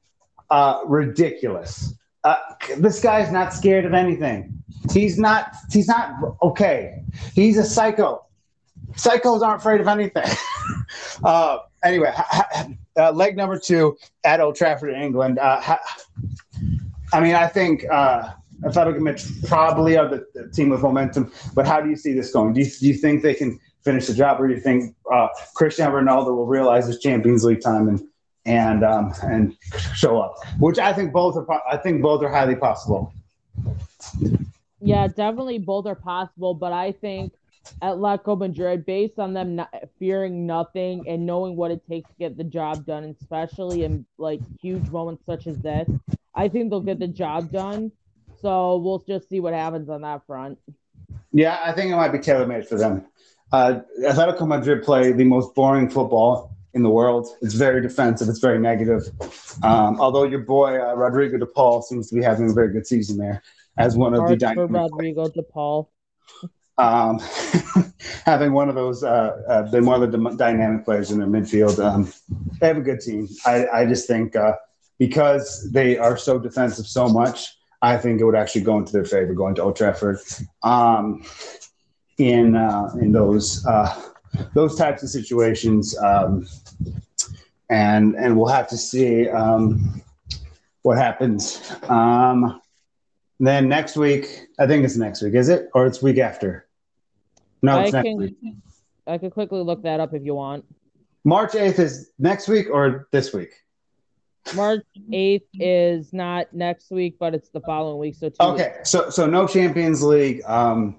[0.48, 1.92] uh, ridiculous.
[2.24, 2.36] Uh,
[2.78, 4.64] this guy's not scared of anything.
[4.90, 5.54] He's not.
[5.70, 7.02] He's not okay.
[7.34, 8.24] He's a psycho.
[8.96, 10.24] Psychos aren't afraid of anything.
[11.24, 12.12] uh, anyway,
[12.96, 15.38] uh, leg number two at Old Trafford in England.
[15.38, 15.76] Uh,
[17.12, 18.30] I mean, I think uh,
[18.64, 21.32] Athletic Mitch probably are the, the, team with momentum.
[21.54, 22.54] But how do you see this going?
[22.54, 25.28] Do you, do you think they can finish the job, or do you think uh,
[25.54, 28.00] Cristiano Ronaldo will realize his Champions League time and
[28.46, 29.56] and um, and
[29.94, 33.12] show up, which I think both are I think both are highly possible.
[34.80, 37.32] Yeah, definitely both are possible, but I think
[37.82, 42.36] Atletico Madrid, based on them not, fearing nothing and knowing what it takes to get
[42.36, 45.88] the job done, especially in like huge moments such as this,
[46.34, 47.92] I think they'll get the job done.
[48.40, 50.58] So we'll just see what happens on that front.
[51.32, 53.06] Yeah, I think it might be tailor made for them.
[53.52, 57.28] Uh, Atletico Madrid play the most boring football in the world.
[57.40, 58.28] It's very defensive.
[58.28, 59.02] It's very negative.
[59.62, 62.86] Um, although your boy uh, Rodrigo De Paul seems to be having a very good
[62.86, 63.42] season there
[63.78, 65.90] as one of the dynamic Rodrigo De Paul.
[66.76, 67.20] Um,
[68.24, 71.78] having one of those, uh, uh, been one of the dynamic players in their midfield.
[71.78, 72.12] Um,
[72.60, 73.28] they have a good team.
[73.46, 74.54] I, I just think uh,
[74.98, 79.04] because they are so defensive so much, I think it would actually go into their
[79.04, 80.18] favor going to Old Trafford.
[80.62, 81.22] Um,
[82.18, 84.02] in uh, in those uh,
[84.54, 86.46] those types of situations, um,
[87.70, 90.02] and and we'll have to see um,
[90.82, 91.72] what happens.
[91.88, 92.60] Um,
[93.40, 96.63] then next week, I think it's next week, is it, or it's week after?
[97.64, 98.36] No, it's I next can, week.
[99.06, 100.64] I can quickly look that up if you want.
[101.24, 103.54] March eighth is next week or this week?
[104.54, 108.14] March eighth is not next week, but it's the following week.
[108.16, 108.90] So okay, weeks.
[108.90, 110.96] so so no Champions League um,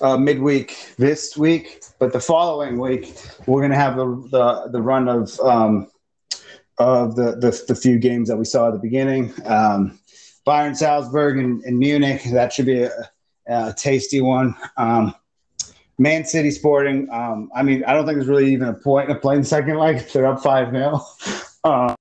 [0.00, 3.14] uh, midweek this week, but the following week
[3.46, 5.86] we're gonna have the the, the run of um,
[6.78, 9.32] of the, the the few games that we saw at the beginning.
[9.44, 10.00] Um,
[10.44, 12.24] Bayern Salzburg and, and Munich.
[12.32, 12.90] That should be a,
[13.46, 14.56] a tasty one.
[14.76, 15.14] Um,
[16.02, 17.08] Man City Sporting.
[17.10, 20.00] Um, I mean, I don't think there's really even a point in playing second leg
[20.12, 21.00] they're up 5 0.
[21.64, 21.94] Uh,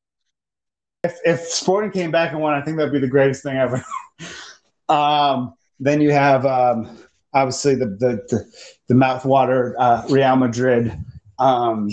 [1.03, 3.85] if, if Sporting came back and won, I think that'd be the greatest thing ever.
[4.89, 6.97] um, then you have um,
[7.31, 8.51] obviously the the the,
[8.87, 10.97] the mouthwater uh, Real Madrid
[11.37, 11.91] um,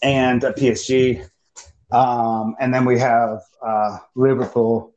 [0.00, 1.28] and uh, PSG,
[1.90, 4.94] um, and then we have uh, Liverpool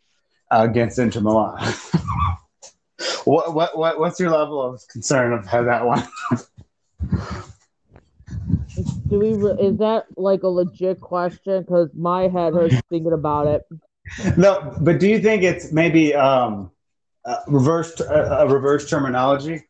[0.51, 1.73] uh, against Inter Milan.
[3.25, 6.07] what, what what what's your level of concern of how that one?
[9.07, 9.31] Do we?
[9.61, 11.61] Is that like a legit question?
[11.61, 13.63] Because my head hurts thinking about it.
[14.37, 16.71] No, but do you think it's maybe um,
[17.25, 19.63] uh, reversed uh, a reverse terminology?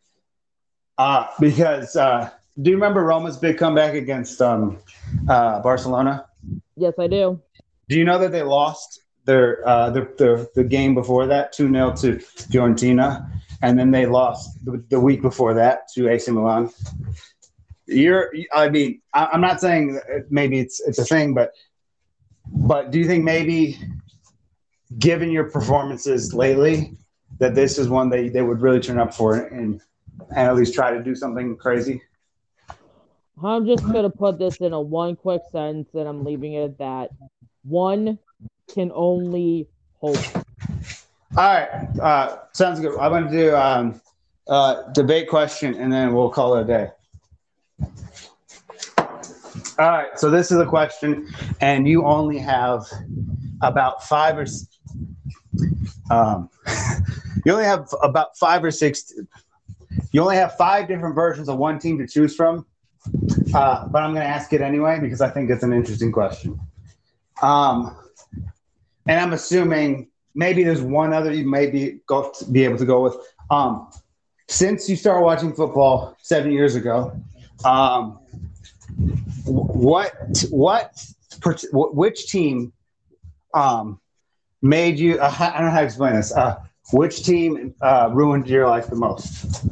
[0.98, 2.30] Uh, because uh,
[2.62, 4.80] do you remember Roma's big comeback against um,
[5.28, 6.26] uh, Barcelona?
[6.76, 7.42] Yes, I do.
[7.90, 11.72] Do you know that they lost their uh, the, the the game before that, two
[11.72, 13.30] 0 to Fiorentina,
[13.64, 16.70] and then they lost the, the, week before that to AC Milan.
[17.88, 20.00] You're, I mean, I, I'm not saying
[20.30, 21.54] maybe it's it's a thing, but
[22.46, 23.80] but do you think maybe,
[25.00, 26.98] given your performances lately,
[27.40, 29.82] that this is one they, they would really turn up for and
[30.30, 32.02] and at least try to do something crazy?
[33.42, 36.78] I'm just gonna put this in a one quick sentence, and I'm leaving it at
[36.80, 37.12] that.
[37.64, 38.20] One
[38.74, 39.70] can only
[40.02, 40.18] hope.
[41.36, 41.68] All right,
[42.00, 42.96] uh, sounds good.
[43.00, 44.00] I'm going to do um,
[44.48, 46.90] uh, debate question, and then we'll call it a day.
[49.80, 51.28] All right, so this is a question,
[51.60, 52.86] and you only have
[53.64, 54.46] about five or
[56.12, 56.52] um,
[57.46, 59.12] you only have about five or six.
[60.12, 62.68] You only have five different versions of one team to choose from,
[63.56, 66.60] uh, but I'm going to ask it anyway because I think it's an interesting question.
[67.42, 67.98] Um,
[69.08, 73.02] and I'm assuming maybe there's one other you may be go be able to go
[73.02, 73.16] with.
[73.50, 73.90] Um,
[74.48, 77.20] since you started watching football seven years ago,
[77.66, 78.20] um,
[79.46, 80.14] what
[80.50, 81.06] what
[81.72, 82.74] which team
[83.54, 84.00] um,
[84.62, 85.20] made you?
[85.20, 86.32] Uh, I don't know how to explain this.
[86.34, 86.58] Uh,
[86.92, 89.66] which team uh, ruined your life the most?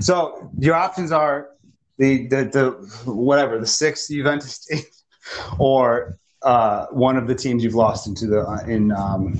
[0.00, 1.50] So your options are
[1.98, 4.82] the the, the whatever the six Juventus team
[5.58, 9.38] or uh, one of the teams you've lost into the uh, in um,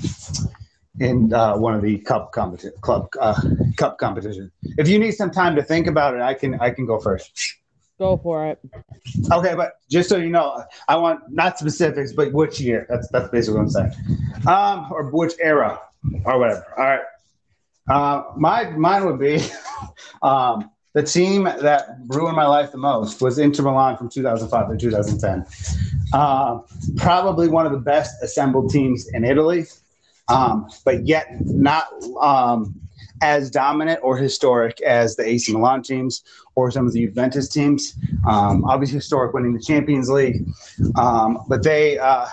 [0.99, 3.39] in uh, one of the cup competition club uh,
[3.77, 4.51] cup competition.
[4.77, 7.31] If you need some time to think about it, I can I can go first.
[7.97, 8.59] Go for it.
[9.31, 12.85] Okay, but just so you know, I want not specifics, but which year.
[12.89, 13.91] That's that's basically what I'm saying.
[14.47, 15.79] Um, or which era,
[16.25, 16.65] or whatever.
[16.77, 17.01] All right.
[17.87, 19.39] Uh, my mine would be
[20.23, 24.77] um, the team that ruined my life the most was Inter Milan from 2005 to
[24.77, 25.45] 2010.
[26.15, 26.61] Uh,
[26.95, 29.65] probably one of the best assembled teams in Italy,
[30.29, 31.87] um, but yet not
[32.21, 32.73] um,
[33.21, 36.23] as dominant or historic as the AC Milan teams
[36.55, 37.97] or some of the Juventus teams.
[38.25, 40.47] Um, obviously, historic winning the Champions League,
[40.95, 42.27] um, but they, uh,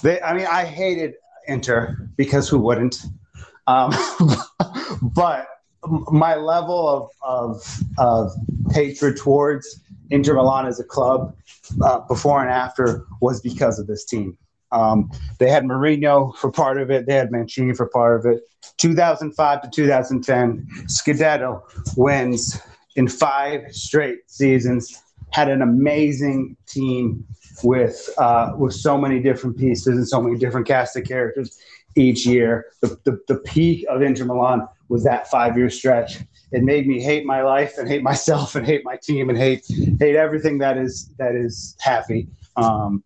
[0.00, 0.18] they.
[0.22, 1.12] I mean, I hated
[1.46, 3.02] Inter because who wouldn't?
[3.66, 3.92] Um,
[5.02, 5.46] but
[6.10, 8.32] my level of, of, of
[8.72, 11.36] hatred towards Inter Milan as a club
[11.82, 14.36] uh, before and after was because of this team.
[14.70, 17.06] Um, they had Mourinho for part of it.
[17.06, 18.42] They had Mancini for part of it.
[18.76, 21.62] 2005 to 2010, Scudetto
[21.96, 22.60] wins
[22.96, 25.02] in five straight seasons.
[25.30, 27.24] Had an amazing team
[27.62, 31.58] with uh, with so many different pieces and so many different cast of characters
[31.96, 32.66] each year.
[32.80, 36.18] The, the, the peak of Inter Milan was that five year stretch.
[36.52, 39.64] It made me hate my life and hate myself and hate my team and hate
[40.00, 42.28] hate everything that is that is happy.
[42.56, 43.04] Um,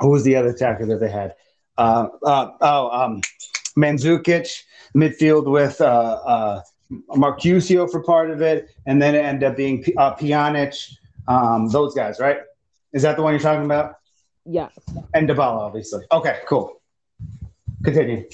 [0.00, 1.34] who was the other attacker that they had?
[1.76, 3.20] Uh, uh oh um
[3.76, 4.62] Mandzukic,
[4.96, 6.60] midfield with uh uh
[7.10, 10.94] Marchisio for part of it, and then it ended up being uh, Pjanic,
[11.28, 12.38] um, those guys, right?
[12.92, 13.94] Is that the one you're talking about?
[14.44, 14.68] Yeah.
[15.14, 16.04] And Dybala, obviously.
[16.10, 16.82] Okay, cool.
[17.84, 18.28] Continue.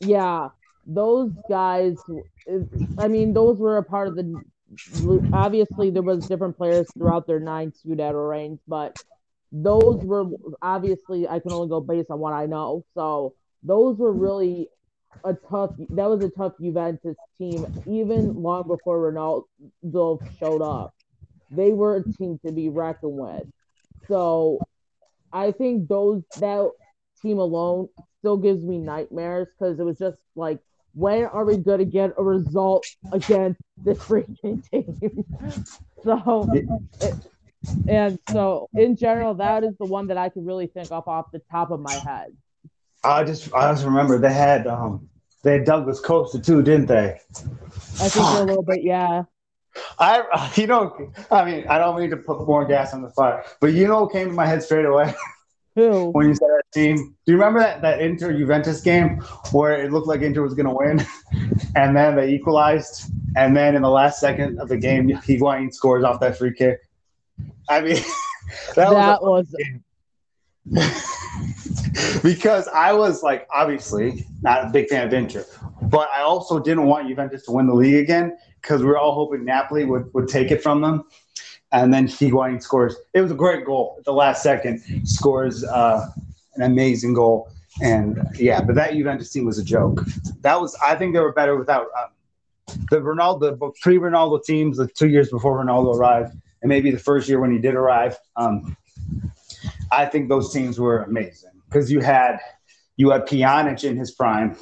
[0.00, 0.48] Yeah,
[0.86, 1.96] those guys.
[2.98, 4.42] I mean, those were a part of the.
[5.32, 8.96] Obviously, there was different players throughout their nine Scudetto reigns, but
[9.50, 10.26] those were
[10.60, 12.84] obviously I can only go based on what I know.
[12.94, 14.68] So those were really
[15.24, 20.94] a tough that was a tough Juventus team even long before Ronaldo showed up.
[21.50, 23.44] They were a team to be reckoned with.
[24.06, 24.60] So
[25.32, 26.70] I think those that
[27.22, 27.88] team alone
[28.20, 30.60] still gives me nightmares because it was just like
[30.94, 35.24] when are we going to get a result against this freaking team?
[36.02, 36.48] so,
[37.00, 37.14] it,
[37.86, 41.26] and so in general, that is the one that I can really think of off
[41.32, 42.36] the top of my head.
[43.04, 45.08] I just I just remember they had um
[45.42, 47.18] they had Douglas Costa too, didn't they?
[48.00, 49.24] I think a little bit, yeah.
[49.98, 53.44] I you know I mean I don't mean to put more gas on the fire,
[53.60, 55.14] but you know what came to my head straight away.
[55.74, 56.10] Who?
[56.12, 56.96] when you said that team.
[57.24, 59.20] Do you remember that, that Inter Juventus game
[59.52, 61.04] where it looked like Inter was gonna win
[61.76, 66.02] and then they equalized and then in the last second of the game Higuain scores
[66.04, 66.80] off that free kick?
[67.68, 68.02] I mean
[68.74, 69.54] that, that was, was
[72.22, 75.44] because I was like, obviously not a big fan of Inter,
[75.82, 79.14] but I also didn't want Juventus to win the league again because we were all
[79.14, 81.04] hoping Napoli would, would take it from them.
[81.70, 82.96] And then Higuain scores.
[83.12, 84.82] It was a great goal at the last second.
[85.04, 86.08] Scores uh,
[86.54, 87.50] an amazing goal.
[87.82, 90.02] And yeah, but that Juventus team was a joke.
[90.40, 92.10] That was, I think they were better without um,
[92.90, 96.98] the Ronaldo, the pre Ronaldo teams, the two years before Ronaldo arrived, and maybe the
[96.98, 98.18] first year when he did arrive.
[98.36, 98.76] Um,
[99.90, 102.38] I think those teams were amazing because you had
[102.96, 104.56] you had Pjanic in his prime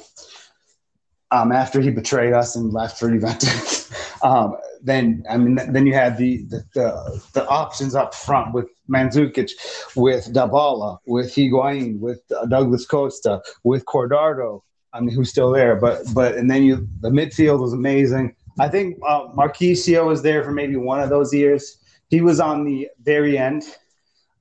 [1.31, 3.91] um, after he betrayed us and left for Juventus.
[4.21, 8.69] um, then I mean, then you had the, the the, the options up front with
[8.89, 9.51] Mandzukic,
[9.95, 14.61] with Dybala, with Higuain, with Douglas Costa, with Cuadrado.
[14.93, 15.75] I mean, who's still there?
[15.75, 18.35] But but and then you the midfield was amazing.
[18.59, 21.77] I think uh, Marchisio was there for maybe one of those years.
[22.09, 23.63] He was on the very end.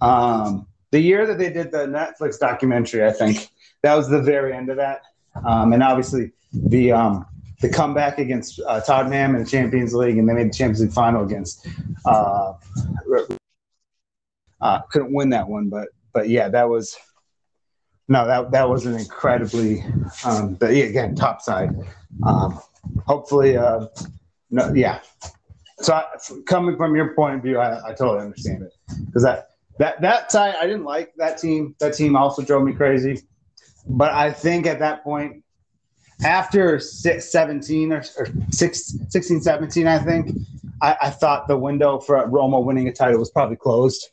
[0.01, 3.49] Um, the year that they did the Netflix documentary, I think
[3.83, 5.03] that was the very end of that.
[5.45, 7.27] Um, and obviously the um,
[7.61, 10.93] the comeback against uh, Tottenham in the Champions League, and they made the Champions League
[10.93, 11.67] final against.
[12.05, 12.55] Uh,
[14.61, 16.97] uh, couldn't win that one, but but yeah, that was
[18.09, 19.85] no that that was an incredibly
[20.25, 21.71] um, but again top side.
[22.27, 22.59] Um,
[23.07, 23.87] hopefully, uh,
[24.51, 25.01] no, yeah.
[25.81, 26.05] So I,
[26.47, 28.73] coming from your point of view, I, I totally understand it
[29.07, 31.75] because that that that side I didn't like that team.
[31.81, 33.23] That team also drove me crazy.
[33.87, 35.45] But I think at that point,
[36.25, 40.31] after six, 17 or, or six, 16, 17, I think,
[40.83, 44.09] I, I, thought the window for Roma winning a title was probably closed.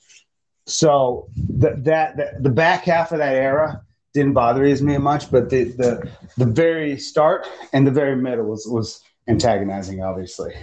[0.68, 3.82] so the, that the, the back half of that era
[4.14, 8.68] didn't bother me much, but the the the very start and the very middle was
[8.68, 10.54] was antagonizing, obviously.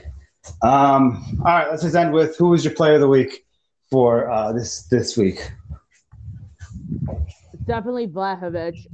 [0.63, 3.45] Um, all right, let's just end with who was your player of the week
[3.91, 5.53] for uh, this this week.
[7.67, 8.87] Definitely Vlahovic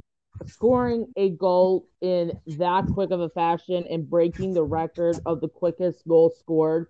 [0.45, 5.47] scoring a goal in that quick of a fashion and breaking the record of the
[5.47, 6.87] quickest goal scored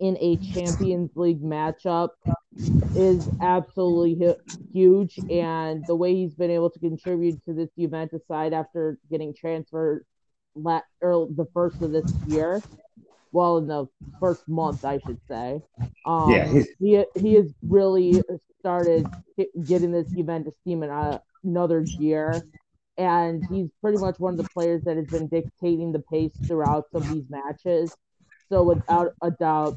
[0.00, 2.10] in a Champions League matchup
[2.96, 4.34] is absolutely
[4.72, 5.20] huge.
[5.30, 10.04] And the way he's been able to contribute to this Juventus side after getting transferred
[10.54, 12.62] la- or the first of this year,
[13.36, 13.86] well, in the
[14.18, 15.60] first month, I should say.
[16.06, 18.22] Um, yeah, he he has really
[18.60, 19.06] started
[19.66, 22.46] getting this Juventus team in a, another gear,
[22.96, 26.84] and he's pretty much one of the players that has been dictating the pace throughout
[26.92, 27.94] some of these matches.
[28.48, 29.76] So without a doubt,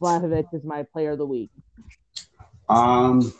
[0.00, 1.50] Vlahovic is my player of the week.
[2.68, 3.34] Um,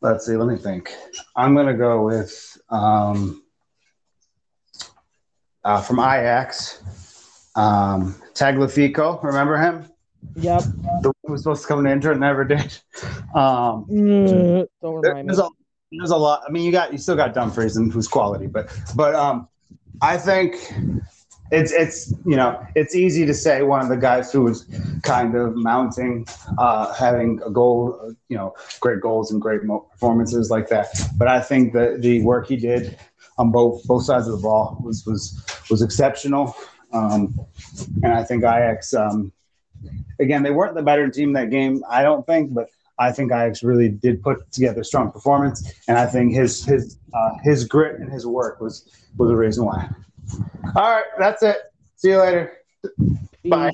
[0.00, 0.36] let's see.
[0.36, 0.94] Let me think.
[1.36, 3.42] I'm gonna go with um,
[5.62, 6.82] uh, from Ajax,
[7.56, 9.22] um, Tagliafico.
[9.22, 9.86] Remember him?
[10.36, 10.62] Yep.
[11.02, 12.76] The one who was supposed to come in injured, never did.
[13.34, 15.44] Um, mm, don't remind there's me.
[15.44, 15.48] A,
[15.92, 16.42] there's a lot.
[16.46, 19.48] I mean, you got you still got Dumfries and who's quality, but but um,
[20.02, 20.56] I think
[21.50, 24.66] it's it's you know it's easy to say one of the guys who was
[25.02, 26.26] kind of mounting,
[26.58, 30.88] uh, having a goal, you know, great goals and great performances like that.
[31.16, 32.98] But I think that the work he did
[33.38, 35.40] on both both sides of the ball was was
[35.70, 36.54] was exceptional.
[36.92, 37.38] Um,
[38.02, 39.32] and I think Ajax, um,
[40.18, 42.68] again, they weren't the better team that game, I don't think, but
[42.98, 46.98] I think Ajax really did put together a strong performance, and I think his his
[47.14, 48.84] uh, his grit and his work was
[49.16, 49.88] was the reason why.
[50.76, 51.56] All right, that's it.
[51.96, 52.58] See you later.
[53.48, 53.70] Bye.